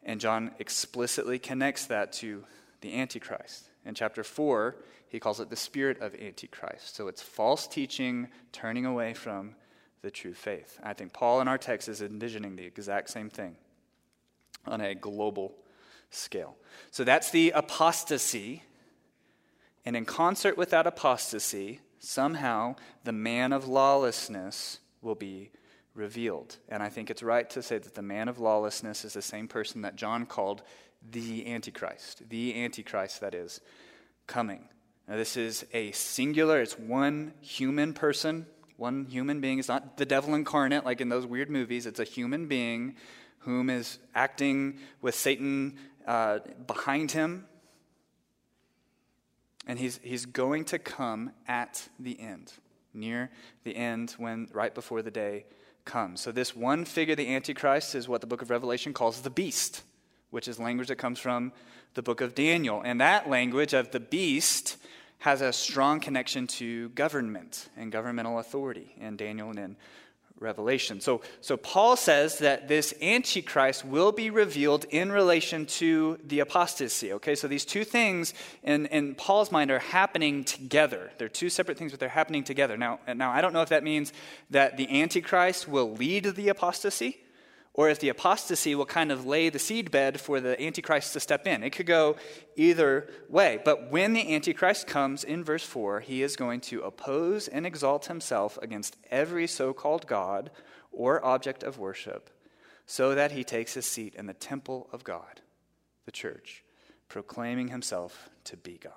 [0.04, 2.44] And John explicitly connects that to
[2.86, 3.70] the Antichrist.
[3.84, 4.76] In chapter 4,
[5.08, 6.96] he calls it the spirit of Antichrist.
[6.96, 9.56] So it's false teaching, turning away from
[10.04, 10.80] the true faith.
[10.84, 13.56] I think Paul in our text is envisioning the exact same thing
[14.68, 15.56] on a global
[16.12, 16.58] scale.
[16.92, 18.62] So that's the apostasy.
[19.84, 25.50] And in concert with that apostasy, somehow the man of lawlessness will be
[25.96, 26.58] revealed.
[26.70, 29.48] And I think it's right to say that the man of lawlessness is the same
[29.48, 30.62] person that John called
[31.12, 33.62] the Antichrist, the Antichrist that is
[34.28, 34.68] coming.
[35.08, 38.48] Now, this is a singular, it's one human person,
[38.78, 39.60] one human being.
[39.60, 41.86] It's not the devil incarnate like in those weird movies.
[41.86, 42.96] It's a human being
[43.40, 45.78] whom is acting with Satan
[46.08, 47.46] uh, behind him.
[49.68, 52.54] And he's, he's going to come at the end,
[52.94, 53.32] near
[53.64, 55.46] the end, when right before the day
[55.86, 56.22] comes.
[56.22, 59.82] So, this one figure, the Antichrist, is what the book of Revelation calls the beast,
[60.36, 61.54] which is language that comes from
[61.94, 62.82] the book of Daniel.
[62.84, 64.76] And that language of the beast
[65.20, 69.78] has a strong connection to government and governmental authority in Daniel and in
[70.38, 71.00] Revelation.
[71.00, 77.14] So, so Paul says that this Antichrist will be revealed in relation to the apostasy.
[77.14, 81.12] Okay, so these two things in, in Paul's mind are happening together.
[81.18, 82.76] They're two separate things, but they're happening together.
[82.76, 84.12] Now, now, I don't know if that means
[84.50, 87.22] that the Antichrist will lead the apostasy
[87.76, 91.46] or if the apostasy will kind of lay the seedbed for the Antichrist to step
[91.46, 91.62] in.
[91.62, 92.16] It could go
[92.56, 93.60] either way.
[93.66, 98.06] But when the Antichrist comes in verse 4, he is going to oppose and exalt
[98.06, 100.52] himself against every so called God
[100.94, 102.30] or object of worship,
[102.86, 105.42] so that he takes his seat in the temple of God,
[106.06, 106.64] the church,
[107.10, 108.94] proclaiming himself to be God.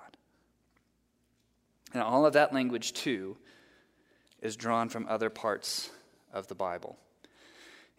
[1.93, 3.35] And all of that language, too,
[4.41, 5.89] is drawn from other parts
[6.31, 6.97] of the Bible.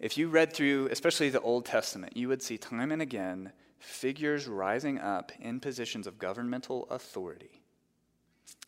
[0.01, 4.49] If you read through, especially the Old Testament, you would see time and again figures
[4.49, 7.61] rising up in positions of governmental authority,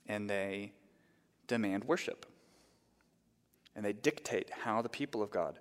[0.07, 0.73] and they
[1.47, 2.27] demand worship.
[3.75, 5.59] And they dictate how the people of God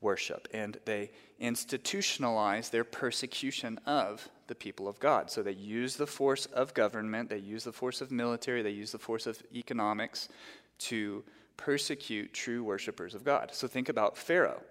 [0.00, 5.30] worship, and they institutionalize their persecution of the people of God.
[5.30, 8.92] So they use the force of government, they use the force of military, they use
[8.92, 10.30] the force of economics
[10.78, 11.22] to
[11.58, 13.50] persecute true worshipers of God.
[13.52, 14.62] So think about Pharaoh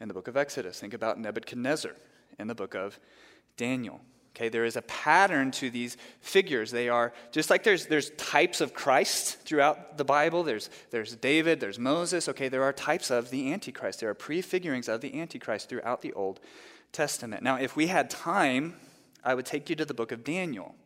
[0.00, 0.78] in the book of Exodus.
[0.80, 1.92] Think about Nebuchadnezzar
[2.38, 2.98] in the book of
[3.56, 4.00] Daniel.
[4.36, 6.70] Okay, there is a pattern to these figures.
[6.70, 10.44] They are just like there's, there's types of Christ throughout the Bible.
[10.44, 12.28] There's, there's David, there's Moses.
[12.28, 13.98] Okay, there are types of the Antichrist.
[13.98, 16.38] There are prefigurings of the Antichrist throughout the Old
[16.92, 17.42] Testament.
[17.42, 18.76] Now, if we had time,
[19.24, 20.76] I would take you to the book of Daniel.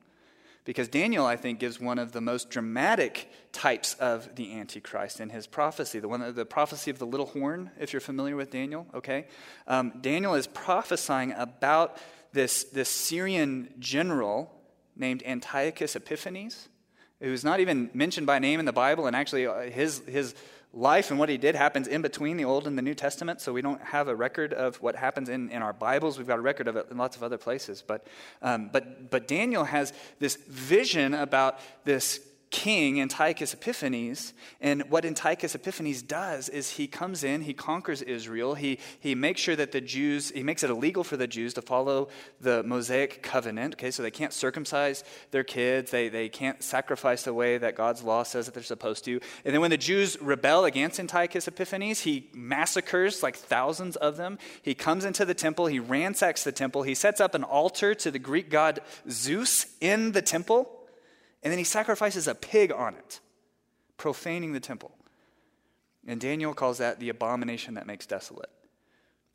[0.65, 5.31] Because Daniel, I think, gives one of the most dramatic types of the Antichrist in
[5.31, 5.99] his prophecy.
[5.99, 9.27] The one, the prophecy of the little horn, if you're familiar with Daniel, okay?
[9.67, 11.97] Um, Daniel is prophesying about
[12.33, 14.55] this, this Syrian general
[14.95, 16.69] named Antiochus Epiphanes,
[17.21, 20.35] who's not even mentioned by name in the Bible, and actually uh, his, his
[20.75, 23.53] life and what he did happens in between the Old and the New Testament, so
[23.53, 26.19] we don't have a record of what happens in, in our Bibles.
[26.19, 27.83] We've got a record of it in lots of other places.
[27.87, 28.07] But,
[28.41, 32.21] um, but, but Daniel has this vision about this
[32.53, 34.35] king, Antiochus Epiphanes.
[34.61, 39.41] And what Antiochus Epiphanes does is he comes in, he conquers Israel, he, he makes
[39.41, 42.09] sure that the Jews, he makes it illegal for the Jews to follow
[42.41, 47.35] the Mosaic covenant, okay, so they can't circumcise their kids, they, they can't sacrifice the
[47.35, 49.19] way that God's law says that they're supposed to.
[49.45, 54.39] And then when the Jews rebel against Antiochus Epiphanes, he massacres like thousands of them.
[54.61, 58.11] He comes into the temple, he ransacks the temple, he sets up an altar to
[58.11, 60.82] the Greek god Zeus in the temple.
[61.43, 63.21] And then he sacrifices a pig on it,
[63.97, 64.93] profaning the temple.
[66.07, 68.51] And Daniel calls that the abomination that makes desolate.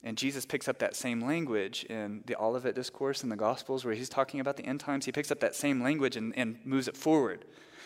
[0.03, 3.93] And Jesus picks up that same language in the Olivet Discourse in the Gospels, where
[3.93, 5.05] he's talking about the end times.
[5.05, 7.45] He picks up that same language and, and moves it forward.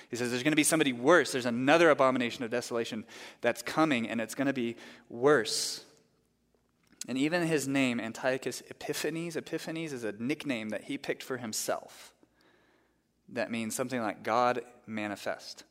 [0.09, 1.31] He says, There's going to be somebody worse.
[1.31, 3.05] There's another abomination of desolation
[3.39, 4.75] that's coming, and it's going to be
[5.09, 5.85] worse.
[7.07, 12.10] And even his name, Antiochus Epiphanes, Epiphanes is a nickname that he picked for himself
[13.31, 15.63] that means something like God manifest.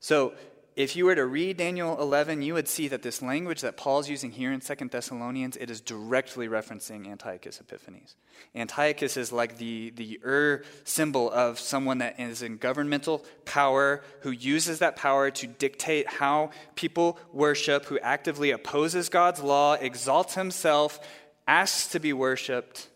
[0.00, 0.34] So,
[0.76, 4.08] if you were to read Daniel 11, you would see that this language that Paul's
[4.08, 8.16] using here in 2 Thessalonians, it is directly referencing Antiochus Epiphanes.
[8.56, 14.32] Antiochus is like the, the Ur symbol of someone that is in governmental power, who
[14.32, 20.98] uses that power to dictate how people worship, who actively opposes God's law, exalts himself,
[21.46, 22.88] asks to be worshiped,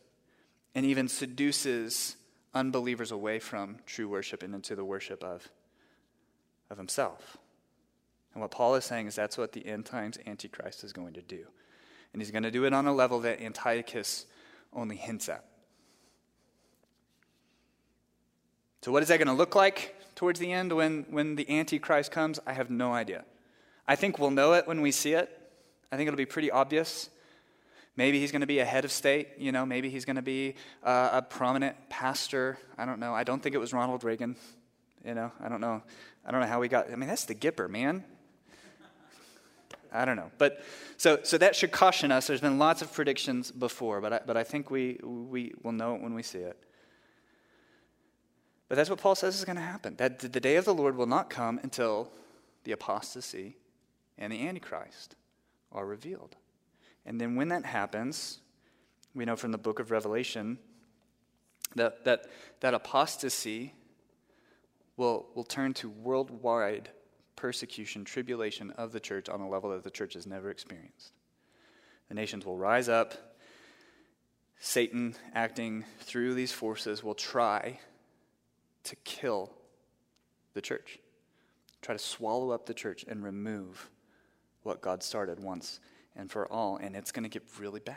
[0.75, 2.17] and even seduces
[2.59, 5.49] unbelievers away from true worship and into the worship of,
[6.71, 7.39] of himself.
[8.35, 11.23] And what Paul is saying is that's what the end times Antichrist is going to
[11.23, 11.47] do.
[12.13, 14.27] And he's going to do it on a level that Antiochus
[14.73, 15.45] only hints at.
[18.83, 22.11] So, what is that going to look like towards the end when, when the Antichrist
[22.11, 22.39] comes?
[22.47, 23.25] I have no idea.
[23.87, 25.31] I think we'll know it when we see it.
[25.91, 27.11] I think it'll be pretty obvious.
[27.99, 30.23] Maybe he's going to be a head of state, you know, maybe he's going to
[30.23, 32.57] be uh, a prominent pastor.
[32.79, 33.13] I don't know.
[33.13, 34.37] I don't think it was Ronald Reagan,
[35.05, 35.33] you know.
[35.43, 35.83] I don't know.
[36.25, 38.05] I don't know how we got I mean, that's the Gipper, man.
[39.93, 40.31] I don't know.
[40.39, 40.63] But
[40.97, 42.29] so, so that should caution us.
[42.29, 45.97] There's been lots of predictions before, but I, but I think we, we will know
[45.97, 46.57] it when we see it.
[48.69, 49.97] But that's what Paul says is going to happen.
[49.97, 52.13] That the day of the Lord will not come until
[52.63, 53.57] the apostasy
[54.17, 55.17] and the Antichrist
[55.73, 56.37] are revealed.
[57.09, 58.39] And then when that happens,
[59.15, 60.59] we know from the book of Revelation
[61.75, 62.27] that that,
[62.61, 63.73] that apostasy
[64.99, 66.91] will, will turn to worldwide
[67.35, 71.15] persecution, tribulation of the church on a level that the church has never experienced.
[72.11, 73.15] The nations will rise up.
[74.61, 77.81] Satan, acting through these forces, will try
[78.85, 79.55] to kill
[80.53, 80.99] the church,
[81.81, 83.89] try to swallow up the church and remove
[84.63, 85.81] what God started once
[86.19, 86.77] and for all.
[86.77, 87.97] And it's going to get really bad.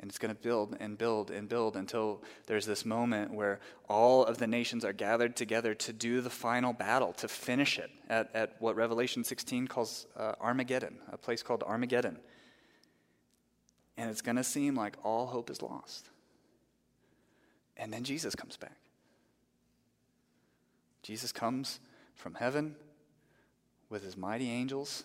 [0.00, 4.24] And it's going to build and build and build until there's this moment where all
[4.24, 8.34] of the nations are gathered together to do the final battle, to finish it at,
[8.34, 12.18] at what Revelation 16 calls uh, Armageddon, a place called Armageddon.
[13.96, 16.08] And it's going to seem like all hope is lost.
[17.76, 18.76] And then Jesus comes back.
[21.02, 21.78] Jesus comes
[22.16, 22.74] from heaven
[23.88, 25.04] with his mighty angels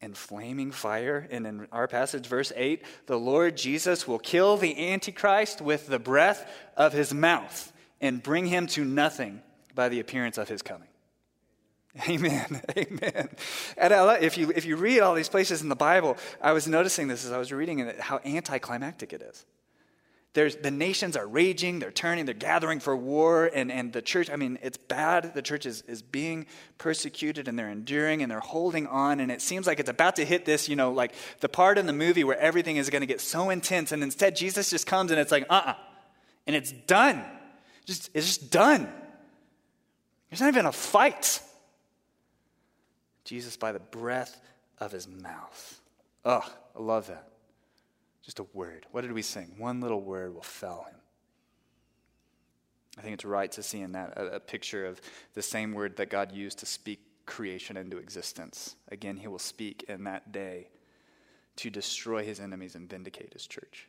[0.00, 1.26] and flaming fire.
[1.30, 5.98] And in our passage, verse 8, the Lord Jesus will kill the Antichrist with the
[5.98, 9.42] breath of his mouth and bring him to nothing
[9.74, 10.88] by the appearance of his coming.
[12.08, 12.62] Amen.
[12.76, 13.28] Amen.
[13.76, 16.68] And I, if you, if you read all these places in the Bible, I was
[16.68, 19.44] noticing this as I was reading it, how anticlimactic it is.
[20.38, 24.30] There's, the nations are raging, they're turning, they're gathering for war, and, and the church,
[24.30, 25.34] I mean, it's bad.
[25.34, 26.46] The church is, is being
[26.78, 30.24] persecuted and they're enduring and they're holding on, and it seems like it's about to
[30.24, 33.06] hit this, you know, like the part in the movie where everything is going to
[33.06, 35.74] get so intense, and instead Jesus just comes and it's like, uh uh-uh, uh,
[36.46, 37.24] and it's done.
[37.84, 38.88] Just, it's just done.
[40.30, 41.42] There's not even a fight.
[43.24, 44.40] Jesus by the breath
[44.78, 45.80] of his mouth.
[46.24, 47.28] Oh, I love that.
[48.28, 48.84] Just a word.
[48.90, 49.54] What did we sing?
[49.56, 51.00] One little word will fell him.
[52.98, 55.00] I think it's right to see in that a, a, picture of
[55.32, 58.76] the same word that God used to speak creation into existence.
[58.90, 60.68] Again, he will speak in that day
[61.56, 63.88] to destroy his enemies and vindicate his church.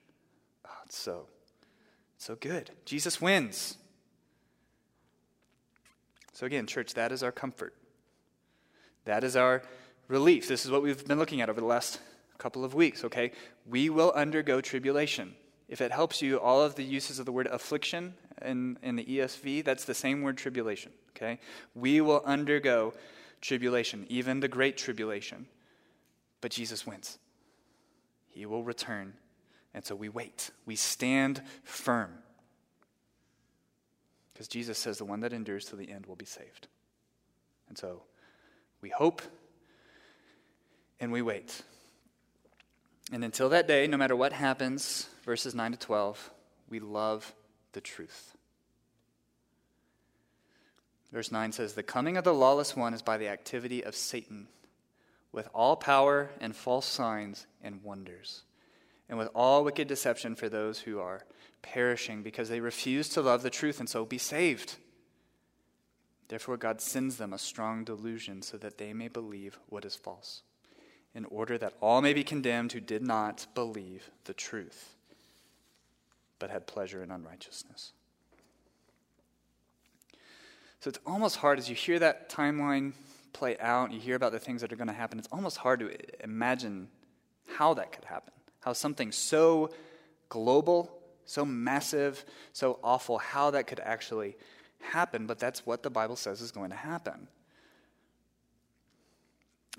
[0.65, 1.27] Oh, it's so,
[2.17, 2.71] so good.
[2.85, 3.75] Jesus wins.
[6.31, 7.75] So, again, church, that is our comfort.
[9.03, 9.63] That is our
[10.07, 10.47] relief.
[10.47, 11.99] This is what we've been looking at over the last
[12.39, 13.31] couple of weeks, okay?
[13.67, 15.35] We will undergo tribulation.
[15.67, 19.05] If it helps you, all of the uses of the word affliction in, in the
[19.05, 21.39] ESV, that's the same word tribulation, okay?
[21.75, 22.93] We will undergo
[23.41, 25.45] tribulation, even the great tribulation.
[26.41, 27.19] But Jesus wins.
[28.29, 29.13] He will return.
[29.73, 30.49] And so we wait.
[30.65, 32.11] We stand firm.
[34.33, 36.67] Because Jesus says the one that endures to the end will be saved.
[37.67, 38.03] And so
[38.81, 39.21] we hope
[40.99, 41.61] and we wait.
[43.11, 46.31] And until that day, no matter what happens, verses 9 to 12,
[46.69, 47.33] we love
[47.73, 48.35] the truth.
[51.11, 54.47] Verse 9 says, The coming of the lawless one is by the activity of Satan,
[55.31, 58.43] with all power and false signs and wonders,
[59.07, 61.25] and with all wicked deception for those who are
[61.63, 64.75] perishing because they refuse to love the truth and so be saved.
[66.27, 70.43] Therefore, God sends them a strong delusion so that they may believe what is false
[71.15, 74.95] in order that all may be condemned who did not believe the truth,
[76.37, 77.93] but had pleasure in unrighteousness.
[80.79, 82.93] So it's almost hard as you hear that timeline
[83.33, 85.79] play out, you hear about the things that are going to happen, it's almost hard
[85.81, 85.91] to
[86.23, 86.87] imagine
[87.47, 88.33] how that could happen.
[88.61, 89.71] How something so
[90.29, 90.91] global,
[91.25, 94.37] so massive, so awful, how that could actually
[94.79, 97.27] happen, but that's what the Bible says is going to happen.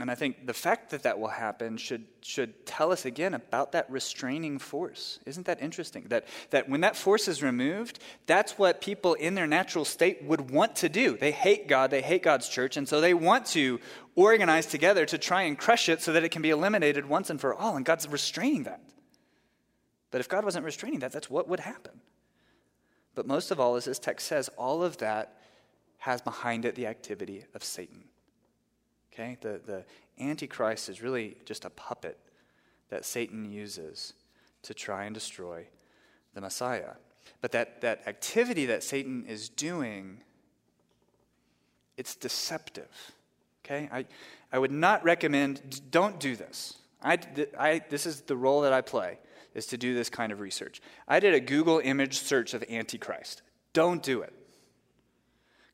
[0.00, 3.72] And I think the fact that that will happen should, should tell us again about
[3.72, 5.18] that restraining force.
[5.26, 6.06] Isn't that interesting?
[6.08, 10.50] That, that when that force is removed, that's what people in their natural state would
[10.50, 11.18] want to do.
[11.18, 13.78] They hate God, they hate God's church, and so they want to
[14.14, 17.40] organize together to try and crush it so that it can be eliminated once and
[17.40, 17.76] for all.
[17.76, 18.80] And God's restraining that.
[20.10, 22.00] But if God wasn't restraining that, that's what would happen.
[23.14, 25.36] But most of all, as this text says, all of that
[25.98, 28.04] has behind it the activity of Satan.
[29.12, 29.36] Okay?
[29.40, 29.84] The, the
[30.22, 32.18] Antichrist is really just a puppet
[32.90, 34.12] that Satan uses
[34.62, 35.66] to try and destroy
[36.34, 36.92] the Messiah.
[37.40, 40.20] But that, that activity that Satan is doing,
[41.96, 42.88] it's deceptive.
[43.64, 43.88] Okay?
[43.92, 44.06] I,
[44.52, 46.76] I would not recommend, don't do this.
[47.02, 47.18] I,
[47.58, 49.18] I, this is the role that I play,
[49.54, 50.82] is to do this kind of research.
[51.08, 53.42] I did a Google image search of Antichrist.
[53.72, 54.34] Don't do it.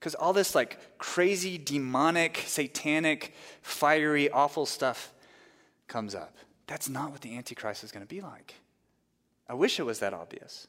[0.07, 5.13] Because all this like crazy, demonic, satanic, fiery, awful stuff
[5.89, 6.37] comes up.
[6.69, 8.55] That's not what the Antichrist is going to be like.
[9.49, 10.69] I wish it was that obvious.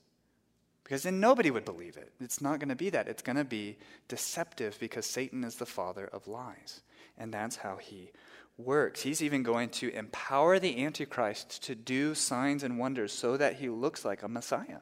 [0.84, 2.14] Because then nobody would believe it.
[2.20, 3.08] It's not going to be that.
[3.08, 3.78] It's going to be
[4.08, 6.82] deceptive because Satan is the father of lies.
[7.16, 8.10] And that's how he
[8.58, 9.04] works.
[9.04, 13.70] He's even going to empower the Antichrist to do signs and wonders so that he
[13.70, 14.80] looks like a Messiah.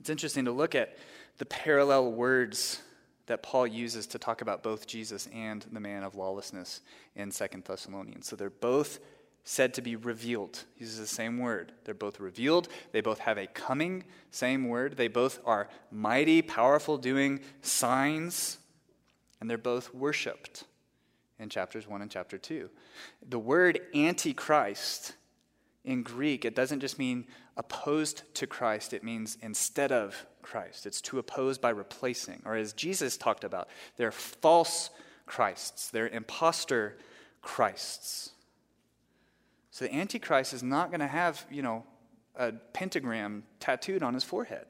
[0.00, 0.96] It's interesting to look at
[1.38, 2.82] the parallel words
[3.26, 6.80] that Paul uses to talk about both Jesus and the man of lawlessness
[7.14, 8.26] in Second Thessalonians.
[8.28, 9.00] So they're both
[9.44, 10.64] said to be revealed.
[10.74, 11.72] He uses the same word.
[11.84, 12.68] They're both revealed.
[12.92, 14.96] They both have a coming, same word.
[14.96, 18.58] They both are mighty, powerful, doing signs,
[19.40, 20.64] and they're both worshiped
[21.38, 22.68] in chapters 1 and chapter 2.
[23.28, 25.14] The word antichrist
[25.84, 27.26] in Greek, it doesn't just mean
[27.56, 30.86] opposed to Christ, it means instead of Christ.
[30.86, 32.42] It's to oppose by replacing.
[32.44, 34.90] Or as Jesus talked about, they're false
[35.26, 36.96] Christs, they're impostor
[37.42, 38.30] Christs.
[39.70, 41.84] So the Antichrist is not going to have, you know,
[42.34, 44.66] a pentagram tattooed on his forehead.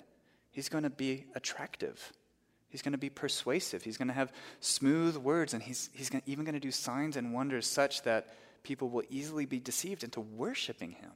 [0.51, 2.13] He's going to be attractive.
[2.69, 3.83] He's going to be persuasive.
[3.83, 7.17] He's going to have smooth words, and he's, he's gonna, even going to do signs
[7.17, 11.13] and wonders such that people will easily be deceived into worshiping him.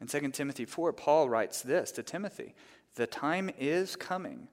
[0.00, 2.54] In 2 Timothy 4, Paul writes this to Timothy
[2.94, 4.48] The time is coming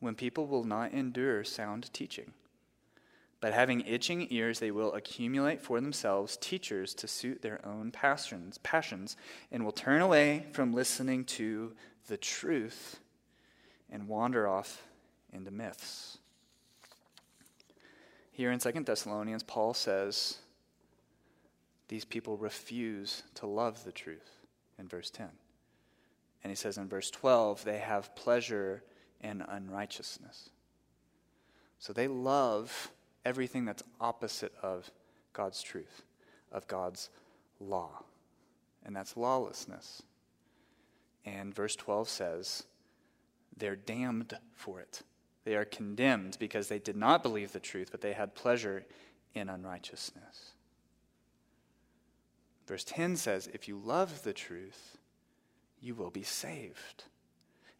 [0.00, 2.32] when people will not endure sound teaching.
[3.40, 8.58] But having itching ears, they will accumulate for themselves teachers to suit their own passions,
[8.58, 9.16] passions
[9.52, 11.74] and will turn away from listening to
[12.06, 13.00] the truth
[13.90, 14.86] and wander off
[15.32, 16.18] into myths.
[18.32, 20.38] Here in 2 Thessalonians, Paul says
[21.88, 24.33] these people refuse to love the truth
[24.78, 25.28] in verse 10.
[26.42, 28.82] And he says in verse 12, they have pleasure
[29.22, 30.50] in unrighteousness.
[31.78, 32.90] So they love
[33.24, 34.90] everything that's opposite of
[35.32, 36.02] God's truth,
[36.52, 37.10] of God's
[37.60, 38.04] law.
[38.84, 40.02] And that's lawlessness.
[41.24, 42.64] And verse 12 says,
[43.56, 45.02] they're damned for it.
[45.44, 48.84] They are condemned because they did not believe the truth, but they had pleasure
[49.34, 50.53] in unrighteousness.
[52.66, 54.98] Verse 10 says, If you love the truth,
[55.80, 57.04] you will be saved.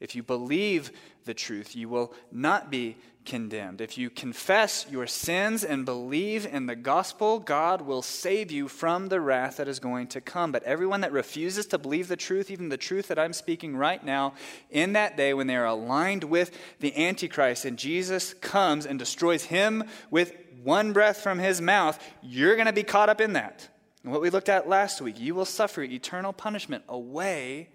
[0.00, 0.90] If you believe
[1.24, 3.80] the truth, you will not be condemned.
[3.80, 9.08] If you confess your sins and believe in the gospel, God will save you from
[9.08, 10.52] the wrath that is going to come.
[10.52, 14.04] But everyone that refuses to believe the truth, even the truth that I'm speaking right
[14.04, 14.34] now,
[14.70, 19.44] in that day when they are aligned with the Antichrist and Jesus comes and destroys
[19.44, 23.68] him with one breath from his mouth, you're going to be caught up in that.
[24.04, 27.70] And what we looked at last week, you will suffer eternal punishment away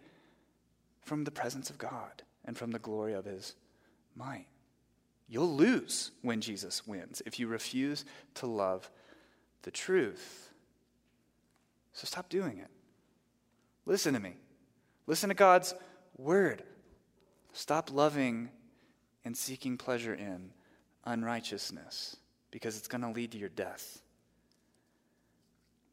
[1.02, 3.56] from the presence of God and from the glory of his
[4.16, 4.46] might.
[5.28, 8.06] You'll lose when Jesus wins if you refuse
[8.36, 8.90] to love
[9.64, 10.52] the truth.
[11.94, 12.70] So stop doing it.
[13.86, 14.36] Listen to me.
[15.08, 15.74] Listen to God's
[16.18, 16.64] word.
[17.54, 18.50] Stop loving
[19.26, 20.52] and seeking pleasure in
[21.06, 22.18] unrighteousness
[22.52, 24.02] because it's going to lead to your death.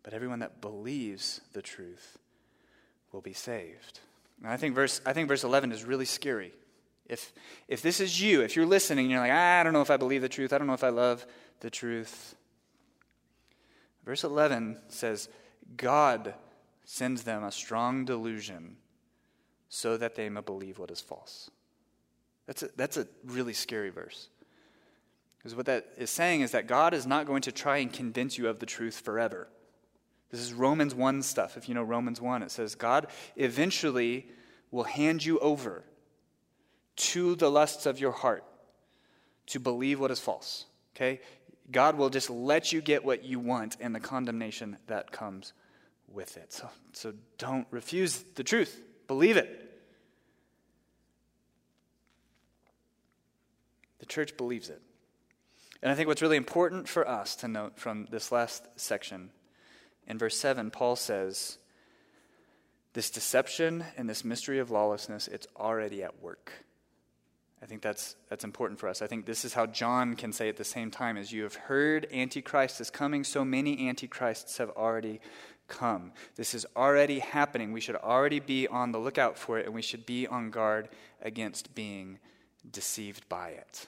[0.06, 2.16] But everyone that believes the truth
[3.10, 3.98] will be saved.
[4.40, 6.52] And I think verse, I think verse 11 is really scary.
[7.06, 7.32] If,
[7.66, 9.96] if this is you, if you're listening, you're like, ah, I don't know if I
[9.96, 11.26] believe the truth, I don't know if I love
[11.58, 12.36] the truth.
[14.04, 15.28] Verse 11 says,
[15.76, 16.34] God
[16.84, 18.76] sends them a strong delusion
[19.68, 21.50] so that they may believe what is false.
[22.46, 24.28] That's a, that's a really scary verse.
[25.38, 28.38] Because what that is saying is that God is not going to try and convince
[28.38, 29.48] you of the truth forever.
[30.30, 31.56] This is Romans 1 stuff.
[31.56, 33.06] If you know Romans 1, it says God
[33.36, 34.26] eventually
[34.70, 35.84] will hand you over
[36.96, 38.44] to the lusts of your heart
[39.46, 40.64] to believe what is false.
[40.94, 41.20] Okay?
[41.70, 45.52] God will just let you get what you want and the condemnation that comes
[46.12, 46.52] with it.
[46.52, 49.62] So, so don't refuse the truth, believe it.
[53.98, 54.80] The church believes it.
[55.82, 59.30] And I think what's really important for us to note from this last section
[60.06, 61.58] in verse 7, Paul says,
[62.92, 66.52] This deception and this mystery of lawlessness, it's already at work.
[67.62, 69.02] I think that's, that's important for us.
[69.02, 71.54] I think this is how John can say at the same time as you have
[71.54, 75.20] heard Antichrist is coming, so many Antichrists have already
[75.66, 76.12] come.
[76.36, 77.72] This is already happening.
[77.72, 80.88] We should already be on the lookout for it, and we should be on guard
[81.22, 82.18] against being
[82.70, 83.86] deceived by it.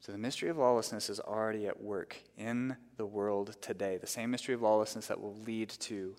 [0.00, 3.98] So the mystery of lawlessness is already at work in the world today.
[3.98, 6.16] The same mystery of lawlessness that will lead to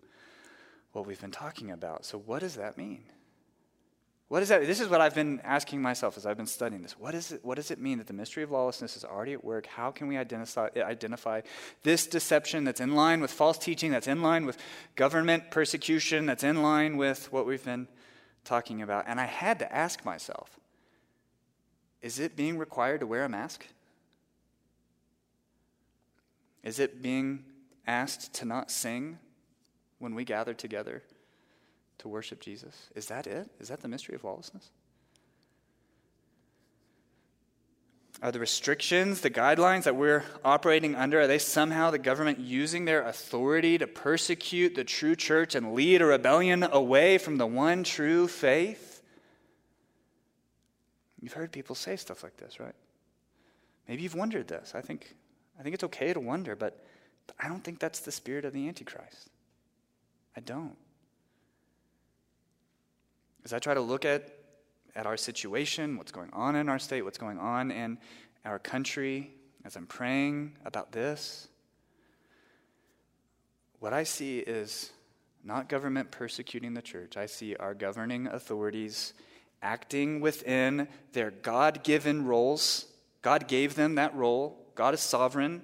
[0.92, 2.06] what we've been talking about.
[2.06, 3.04] So, what does that mean?
[4.28, 4.66] What is that?
[4.68, 6.98] This is what I've been asking myself as I've been studying this.
[6.98, 9.44] What, is it, what does it mean that the mystery of lawlessness is already at
[9.44, 9.66] work?
[9.66, 11.42] How can we identify, identify
[11.84, 14.58] this deception that's in line with false teaching, that's in line with
[14.96, 17.88] government persecution, that's in line with what we've been
[18.46, 19.06] talking about?
[19.08, 20.61] And I had to ask myself
[22.02, 23.66] is it being required to wear a mask?
[26.64, 27.46] Is it being
[27.88, 29.20] asked to not sing
[30.00, 31.04] when we gather together
[32.00, 32.76] to worship Jesus?
[32.96, 33.50] Is that it?
[33.60, 34.70] Is that the mystery of lawlessness?
[38.22, 42.86] Are the restrictions, the guidelines that we're operating under, are they somehow the government using
[42.86, 47.84] their authority to persecute the true church and lead a rebellion away from the one
[47.84, 48.91] true faith?
[51.22, 52.76] You've heard people say stuff like this, right?
[53.88, 54.74] Maybe you've wondered this.
[54.76, 55.16] I think,
[55.60, 56.84] I think it's okay to wonder, but,
[57.28, 59.30] but I don't think that's the spirit of the Antichrist.
[60.36, 60.76] I don't.
[63.44, 64.30] As I try to look at,
[64.96, 67.98] at our situation, what's going on in our state, what's going on in
[68.46, 69.32] our country,
[69.66, 71.48] as I'm praying about this,
[73.80, 74.92] what I see is
[75.44, 77.18] not government persecuting the church.
[77.18, 79.14] I see our governing authorities
[79.62, 82.88] acting within their God given roles.
[83.22, 84.58] God gave them that role.
[84.76, 85.62] God is sovereign,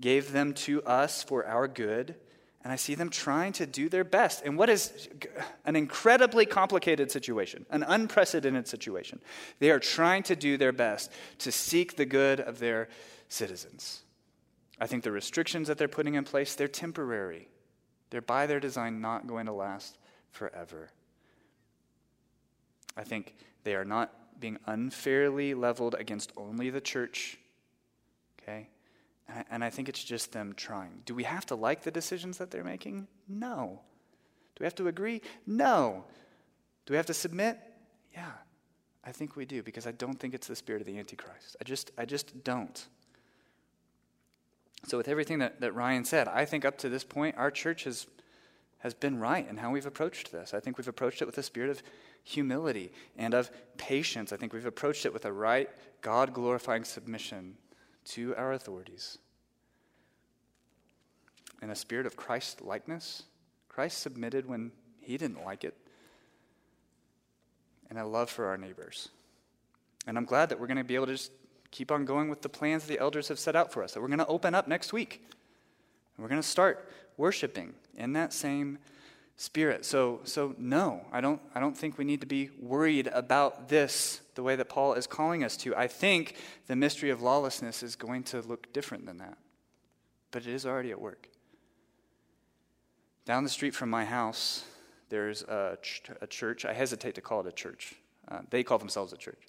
[0.00, 2.14] gave them to us for our good.
[2.62, 5.08] And I see them trying to do their best in what is
[5.64, 9.20] an incredibly complicated situation, an unprecedented situation.
[9.60, 12.88] They are trying to do their best to seek the good of their
[13.28, 14.02] citizens.
[14.80, 17.48] I think the restrictions that they're putting in place, they're temporary.
[18.10, 19.96] They're by their design not going to last
[20.32, 20.90] forever.
[22.96, 23.34] I think
[23.64, 27.38] they are not being unfairly leveled against only the church.
[28.42, 28.68] Okay?
[29.50, 31.02] And I, think it's just them trying.
[31.04, 33.08] Do we have to like the decisions that they're making?
[33.28, 33.80] No.
[34.54, 35.20] Do we have to agree?
[35.46, 36.04] No.
[36.86, 37.58] Do we have to submit?
[38.14, 38.30] Yeah.
[39.04, 41.56] I think we do because I don't think it's the spirit of the Antichrist.
[41.60, 42.86] I just, I just don't.
[44.86, 47.84] So, with everything that, that Ryan said, I think up to this point, our church
[47.84, 48.06] has,
[48.78, 50.54] has been right in how we've approached this.
[50.54, 51.82] I think we've approached it with a spirit of
[52.26, 53.48] humility and of
[53.78, 54.32] patience.
[54.32, 55.70] I think we've approached it with a right,
[56.00, 57.56] God glorifying submission
[58.06, 59.18] to our authorities.
[61.62, 63.22] In a spirit of Christ likeness,
[63.68, 65.76] Christ submitted when he didn't like it,
[67.88, 69.10] and a love for our neighbors.
[70.08, 71.30] And I'm glad that we're going to be able to just
[71.70, 74.08] keep on going with the plans the elders have set out for us, that we're
[74.08, 75.22] going to open up next week.
[76.16, 78.78] And we're going to start worshiping in that same
[79.36, 79.84] spirit.
[79.84, 84.20] So, so no, I don't, I don't think we need to be worried about this
[84.34, 85.76] the way that Paul is calling us to.
[85.76, 89.36] I think the mystery of lawlessness is going to look different than that,
[90.30, 91.28] but it is already at work.
[93.24, 94.64] Down the street from my house,
[95.08, 96.64] there's a, ch- a church.
[96.64, 97.94] I hesitate to call it a church.
[98.28, 99.42] Uh, they call themselves a church.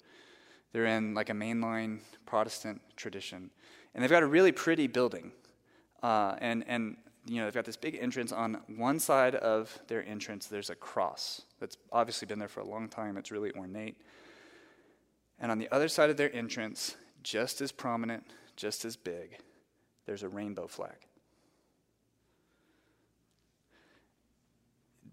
[0.72, 3.50] They're in like a mainline Protestant tradition,
[3.94, 5.32] and they've got a really pretty building.
[6.02, 6.96] Uh, and and
[7.28, 8.32] you know they've got this big entrance.
[8.32, 12.66] On one side of their entrance, there's a cross that's obviously been there for a
[12.66, 13.16] long time.
[13.16, 13.96] It's really ornate.
[15.38, 18.24] And on the other side of their entrance, just as prominent,
[18.56, 19.38] just as big,
[20.06, 20.96] there's a rainbow flag.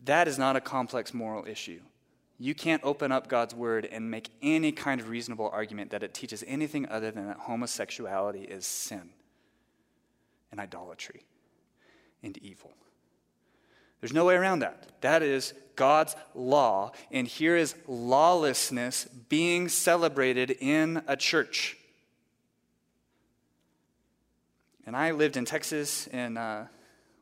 [0.06, 1.82] That is not a complex moral issue.
[2.38, 6.14] You can't open up God's word and make any kind of reasonable argument that it
[6.14, 9.10] teaches anything other than that homosexuality is sin
[10.52, 11.24] and idolatry
[12.26, 12.74] and evil.
[14.02, 15.02] There's no way around that.
[15.02, 21.78] That is God's law, and here is lawlessness being celebrated in a church.
[24.86, 26.68] And I lived in Texas in, uh,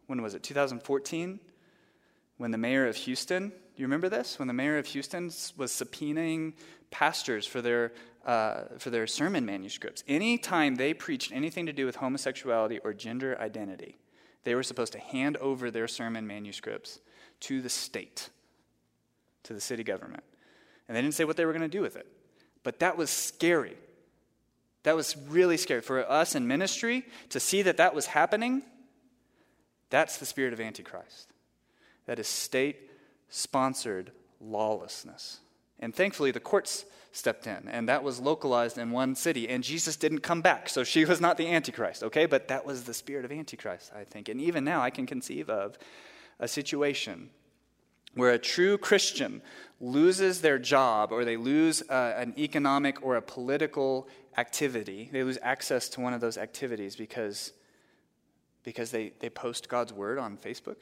[0.08, 1.39] when was it, 2014?
[2.38, 4.38] When the mayor of Houston, you remember this?
[4.38, 5.26] When the mayor of Houston
[5.58, 6.54] was subpoenaing
[6.91, 7.93] pastors for their,
[8.26, 10.04] uh, for their sermon manuscripts.
[10.08, 13.97] Anytime they preached anything to do with homosexuality or gender identity,
[14.44, 17.00] they were supposed to hand over their sermon manuscripts
[17.41, 18.30] to the state,
[19.44, 20.24] to the city government.
[20.88, 22.08] And they didn't say what they were going to do with it.
[22.64, 23.76] But that was scary.
[24.84, 25.82] That was really scary.
[25.82, 28.64] For us in ministry to see that that was happening,
[29.89, 31.32] that's the spirit of Antichrist.
[32.06, 32.89] That is state
[33.30, 35.39] sponsored lawlessness.
[35.80, 39.47] And thankfully, the courts stepped in, and that was localized in one city.
[39.47, 42.26] And Jesus didn't come back, so she was not the Antichrist, okay?
[42.26, 44.30] But that was the spirit of Antichrist, I think.
[44.30, 45.78] And even now, I can conceive of
[46.39, 47.30] a situation
[48.16, 49.41] where a true Christian
[49.80, 54.07] loses their job or they lose uh, an economic or a political
[54.38, 57.53] activity, they lose access to one of those activities because,
[58.64, 60.78] because they, they post God's word on Facebook,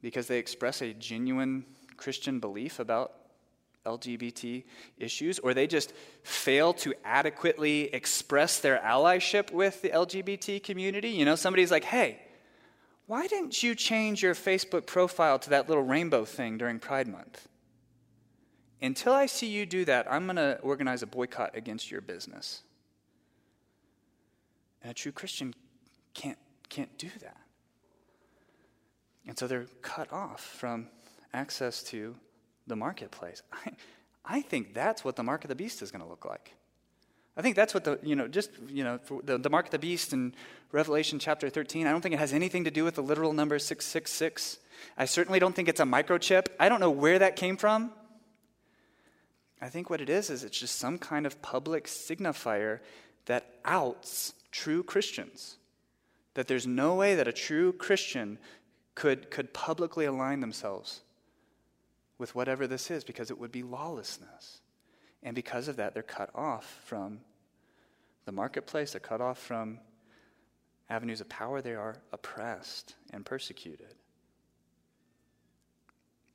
[0.00, 1.66] because they express a genuine
[1.98, 3.12] Christian belief about
[3.84, 4.64] LGBT
[4.98, 11.10] issues, or they just fail to adequately express their allyship with the LGBT community.
[11.10, 12.20] You know, somebody's like, hey,
[13.06, 17.48] why didn't you change your Facebook profile to that little rainbow thing during Pride Month?
[18.80, 22.62] Until I see you do that, I'm going to organize a boycott against your business.
[24.82, 25.54] And a true Christian
[26.14, 27.36] can't, can't do that.
[29.26, 30.88] And so they're cut off from
[31.32, 32.16] access to
[32.72, 33.42] the marketplace.
[33.52, 33.72] I,
[34.24, 36.54] I think that's what the mark of the beast is going to look like.
[37.36, 39.78] I think that's what the, you know, just, you know, the, the mark of the
[39.78, 40.34] beast in
[40.70, 43.58] Revelation chapter 13, I don't think it has anything to do with the literal number
[43.58, 44.58] 666.
[44.96, 46.46] I certainly don't think it's a microchip.
[46.58, 47.92] I don't know where that came from.
[49.60, 52.80] I think what it is is it's just some kind of public signifier
[53.26, 55.56] that outs true Christians.
[56.34, 58.38] That there's no way that a true Christian
[58.94, 61.02] could, could publicly align themselves
[62.22, 64.60] with whatever this is because it would be lawlessness.
[65.24, 67.18] And because of that, they're cut off from
[68.26, 69.80] the marketplace, they're cut off from
[70.88, 73.96] avenues of power, they are oppressed and persecuted.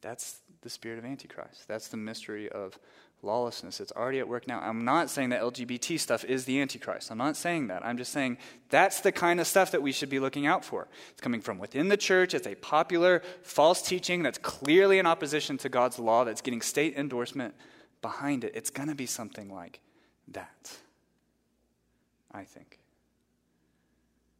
[0.01, 1.69] That's the spirit of Antichrist.
[1.69, 2.77] That's the mystery of
[3.23, 3.79] lawlessness.
[3.79, 4.59] It's already at work now.
[4.59, 7.11] I'm not saying that LGBT stuff is the Antichrist.
[7.11, 7.85] I'm not saying that.
[7.85, 8.37] I'm just saying
[8.69, 10.87] that's the kind of stuff that we should be looking out for.
[11.11, 12.33] It's coming from within the church.
[12.33, 16.95] It's a popular false teaching that's clearly in opposition to God's law, that's getting state
[16.95, 17.55] endorsement
[18.01, 18.53] behind it.
[18.55, 19.79] It's going to be something like
[20.29, 20.77] that,
[22.31, 22.79] I think.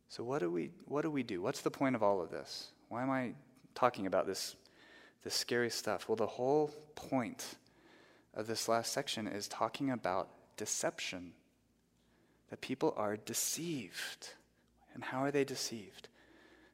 [0.09, 1.41] So, what do, we, what do we do?
[1.41, 2.69] What's the point of all of this?
[2.89, 3.33] Why am I
[3.75, 4.55] talking about this,
[5.23, 6.07] this scary stuff?
[6.07, 7.55] Well, the whole point
[8.37, 11.33] of this last section is talking about deception.
[12.49, 14.29] That people are deceived.
[14.93, 16.07] And how are they deceived?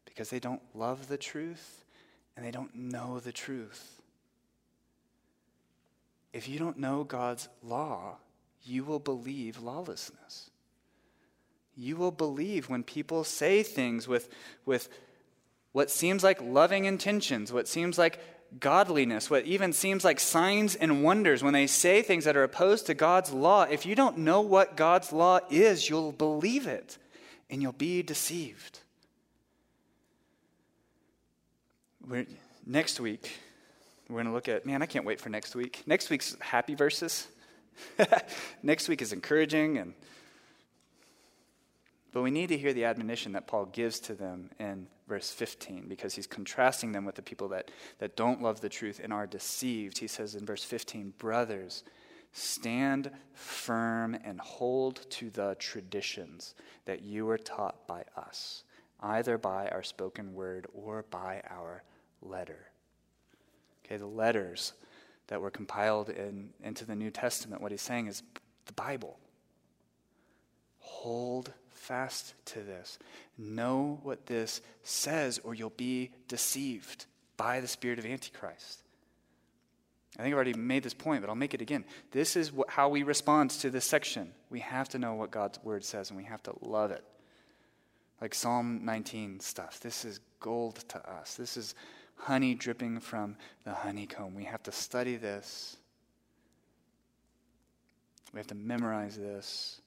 [0.05, 1.85] Because they don't love the truth
[2.35, 4.01] and they don't know the truth.
[6.33, 8.17] If you don't know God's law,
[8.63, 10.49] you will believe lawlessness.
[11.75, 14.29] You will believe when people say things with,
[14.65, 14.89] with
[15.71, 18.19] what seems like loving intentions, what seems like
[18.59, 22.87] godliness, what even seems like signs and wonders, when they say things that are opposed
[22.87, 26.97] to God's law, if you don't know what God's law is, you'll believe it
[27.49, 28.79] and you'll be deceived.
[32.05, 32.25] We're,
[32.65, 33.31] next week,
[34.09, 35.83] we're going to look at, man, I can't wait for next week.
[35.85, 37.27] Next week's happy verses.
[38.63, 39.93] next week is encouraging and
[42.13, 45.87] but we need to hear the admonition that Paul gives to them in verse 15
[45.87, 49.25] because he's contrasting them with the people that, that don't love the truth and are
[49.25, 49.97] deceived.
[49.97, 51.83] He says in verse 15, Brothers,
[52.31, 56.53] stand firm and hold to the traditions
[56.85, 58.63] that you were taught by us,
[59.01, 61.83] either by our spoken word or by our
[62.21, 62.67] letter.
[63.85, 64.73] Okay, the letters
[65.27, 68.21] that were compiled in, into the New Testament, what he's saying is
[68.65, 69.17] the Bible.
[70.77, 71.53] Hold
[71.83, 72.97] fast to this.
[73.37, 77.05] Know what this says, or you'll be deceived
[77.37, 78.81] by the spirit of Antichrist.
[80.17, 81.85] I think I've already made this point, but I'll make it again.
[82.11, 84.31] This is what, how we respond to this section.
[84.49, 87.03] We have to know what God's word says, and we have to love it.
[88.21, 89.79] Like Psalm 19 stuff.
[89.79, 91.35] This is gold to us.
[91.35, 91.73] This is
[92.15, 93.35] honey dripping from
[93.65, 94.35] the honeycomb.
[94.35, 95.77] We have to study this.
[98.33, 99.81] We have to memorize this.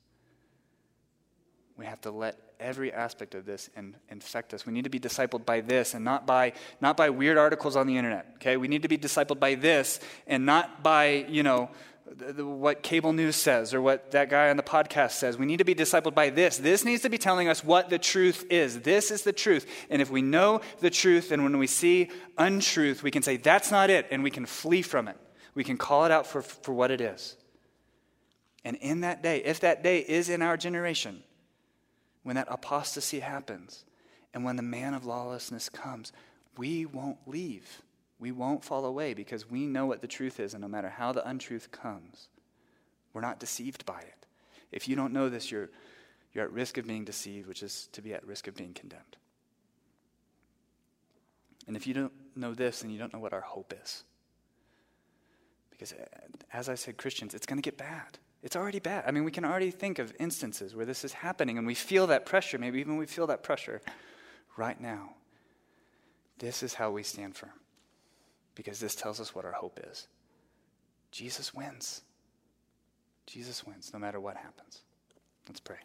[1.76, 4.64] We have to let every aspect of this in, infect us.
[4.64, 7.86] We need to be discipled by this and not by, not by weird articles on
[7.86, 8.56] the internet, okay?
[8.56, 11.70] We need to be discipled by this and not by, you know,
[12.14, 15.36] the, the, what cable news says or what that guy on the podcast says.
[15.36, 16.56] We need to be discipled by this.
[16.56, 18.80] This needs to be telling us what the truth is.
[18.80, 19.66] This is the truth.
[19.90, 23.70] And if we know the truth and when we see untruth, we can say, that's
[23.70, 25.16] not it, and we can flee from it.
[25.54, 27.36] We can call it out for, for what it is.
[28.64, 31.22] And in that day, if that day is in our generation,
[32.26, 33.84] when that apostasy happens
[34.34, 36.12] and when the man of lawlessness comes,
[36.58, 37.82] we won't leave.
[38.18, 41.12] We won't fall away because we know what the truth is, and no matter how
[41.12, 42.26] the untruth comes,
[43.12, 44.26] we're not deceived by it.
[44.72, 45.70] If you don't know this, you're,
[46.34, 49.16] you're at risk of being deceived, which is to be at risk of being condemned.
[51.68, 54.02] And if you don't know this, then you don't know what our hope is.
[55.70, 56.04] Because, uh,
[56.52, 58.18] as I said, Christians, it's going to get bad.
[58.46, 59.02] It's already bad.
[59.08, 62.06] I mean, we can already think of instances where this is happening and we feel
[62.06, 62.58] that pressure.
[62.58, 63.80] Maybe even we feel that pressure
[64.56, 65.14] right now.
[66.38, 67.50] This is how we stand firm
[68.54, 70.06] because this tells us what our hope is.
[71.10, 72.02] Jesus wins.
[73.26, 74.82] Jesus wins no matter what happens.
[75.48, 75.78] Let's pray.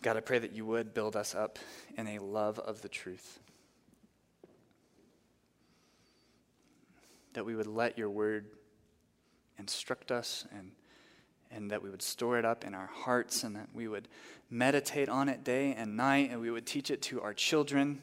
[0.00, 1.58] God, I pray that you would build us up
[1.98, 3.38] in a love of the truth.
[7.34, 8.46] That we would let your word
[9.58, 10.72] instruct us and,
[11.50, 14.08] and that we would store it up in our hearts and that we would
[14.50, 18.02] meditate on it day and night and we would teach it to our children.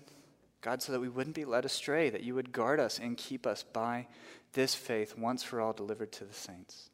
[0.61, 3.45] God, so that we wouldn't be led astray, that you would guard us and keep
[3.45, 4.07] us by
[4.53, 6.89] this faith once for all delivered to the saints.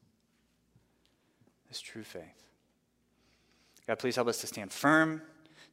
[1.69, 2.43] This true faith.
[3.87, 5.21] God, please help us to stand firm,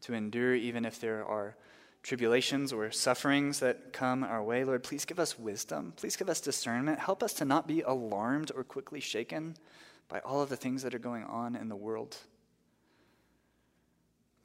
[0.02, 1.56] to endure even if there are
[2.02, 4.64] tribulations or sufferings that come our way.
[4.64, 5.92] Lord, please give us wisdom.
[5.96, 6.98] Please give us discernment.
[6.98, 9.56] Help us to not be alarmed or quickly shaken
[10.08, 12.16] by all of the things that are going on in the world.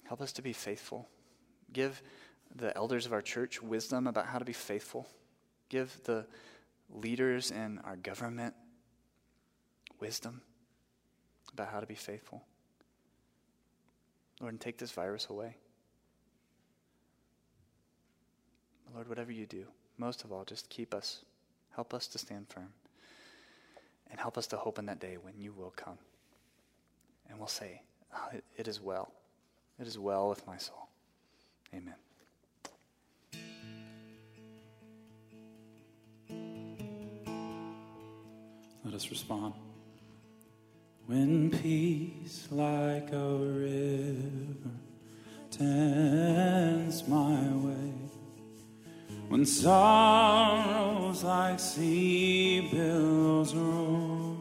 [0.03, 1.07] Help us to be faithful.
[1.71, 2.01] Give
[2.55, 5.07] the elders of our church wisdom about how to be faithful.
[5.69, 6.25] Give the
[6.89, 8.53] leaders in our government
[9.99, 10.41] wisdom
[11.53, 12.43] about how to be faithful.
[14.41, 15.55] Lord, and take this virus away.
[18.93, 19.65] Lord, whatever you do,
[19.97, 21.23] most of all, just keep us,
[21.75, 22.73] help us to stand firm,
[24.11, 25.97] and help us to hope in that day when you will come.
[27.29, 27.81] And we'll say,
[28.13, 29.11] "Oh, it, it is well.
[29.79, 30.87] It is well with my soul.
[31.73, 31.95] Amen.
[38.85, 39.53] Let us respond.
[41.07, 44.69] When peace like a river
[45.49, 47.93] tends my way,
[49.29, 54.37] when sorrows like sea billows roll,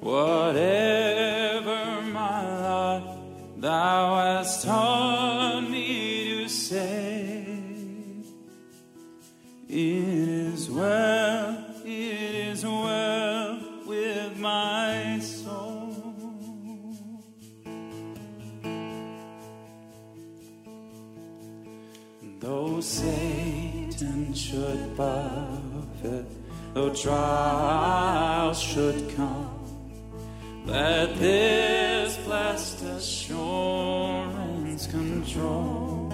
[0.00, 3.18] whatever my lot
[3.58, 7.44] thou hast taught me to say.
[9.68, 11.05] It is well,
[22.76, 26.26] Though Satan should buffet,
[26.74, 29.48] though trials should come,
[30.66, 36.12] let this blessed assurance control.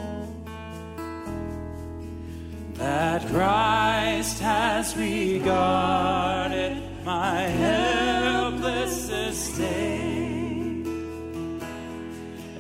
[2.75, 10.87] That Christ has regarded my helpless estate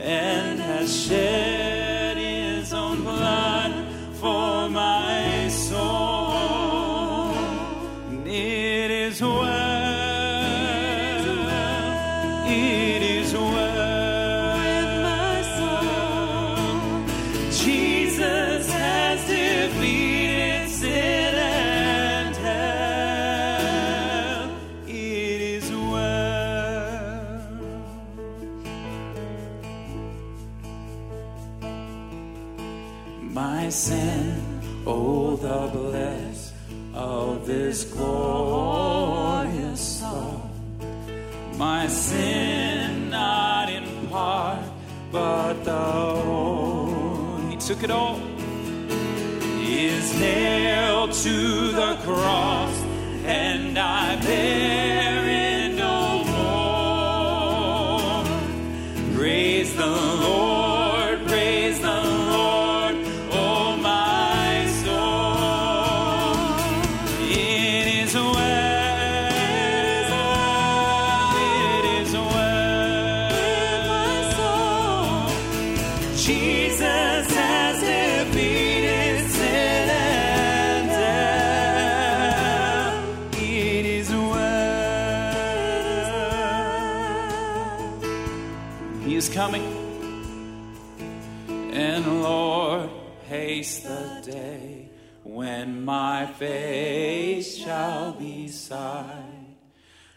[0.01, 1.52] and has shed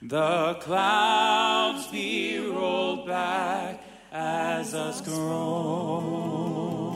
[0.08, 6.92] The clouds be rolled back as us scroll.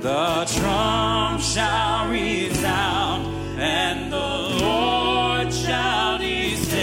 [0.00, 3.26] The trump shall resound,
[3.58, 4.18] and the
[4.64, 6.80] Lord shall descend.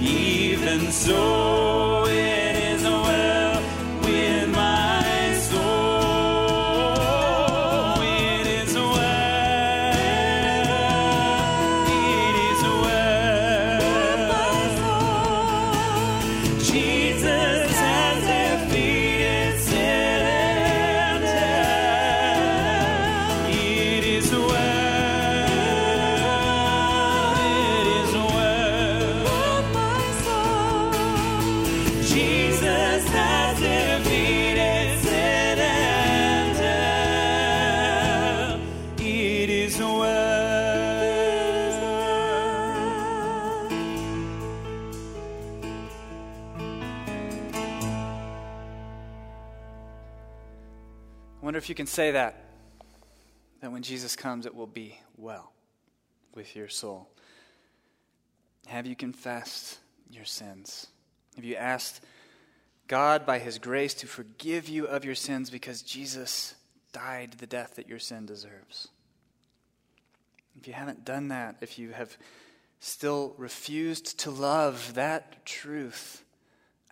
[0.00, 1.43] Even so,
[51.64, 52.44] if you can say that.
[53.62, 55.50] That when Jesus comes, it will be well
[56.34, 57.08] with your soul.
[58.66, 59.78] Have you confessed
[60.10, 60.88] your sins?
[61.36, 62.04] Have you asked
[62.86, 66.54] God, by His grace, to forgive you of your sins because Jesus
[66.92, 68.88] died the death that your sin deserves?
[70.60, 72.18] If you haven't done that, if you have
[72.78, 76.24] still refused to love that truth,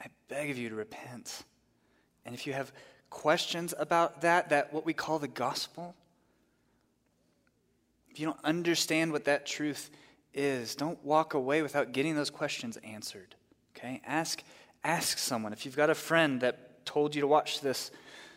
[0.01, 1.43] I beg of you to repent.
[2.25, 2.73] And if you have
[3.13, 5.95] questions about that, that what we call the gospel,
[8.11, 9.91] if you don't understand what that truth
[10.35, 13.35] is, don't walk away without getting those questions answered.
[13.77, 14.01] Okay?
[14.07, 14.43] Ask
[14.85, 15.53] ask someone.
[15.53, 17.91] If you've got a friend that told you to watch this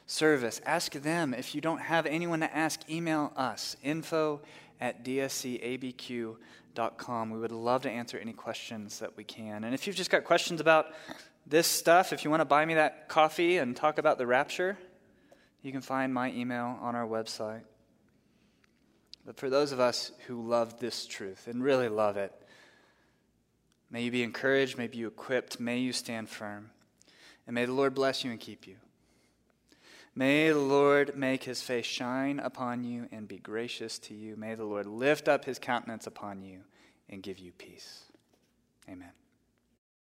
[0.07, 1.33] service, ask them.
[1.33, 4.41] If you don't have anyone to ask, email us info
[4.79, 6.37] at dscabq.com.
[7.31, 9.63] We would love to answer any questions that we can.
[9.63, 10.93] And if you've just got questions about
[11.47, 14.77] this stuff, if you want to buy me that coffee and talk about the rapture,
[15.61, 17.61] you can find my email on our website.
[19.25, 22.31] But for those of us who love this truth and really love it,
[23.89, 26.69] may you be encouraged, may you be equipped, may you stand firm,
[27.47, 28.75] and may the Lord bless you and keep you.
[30.15, 34.37] May the Lord make his face shine upon you and be gracious to you.
[34.37, 36.61] May the Lord lift up his countenance upon you
[37.09, 38.05] and give you peace.
[38.89, 39.11] Amen.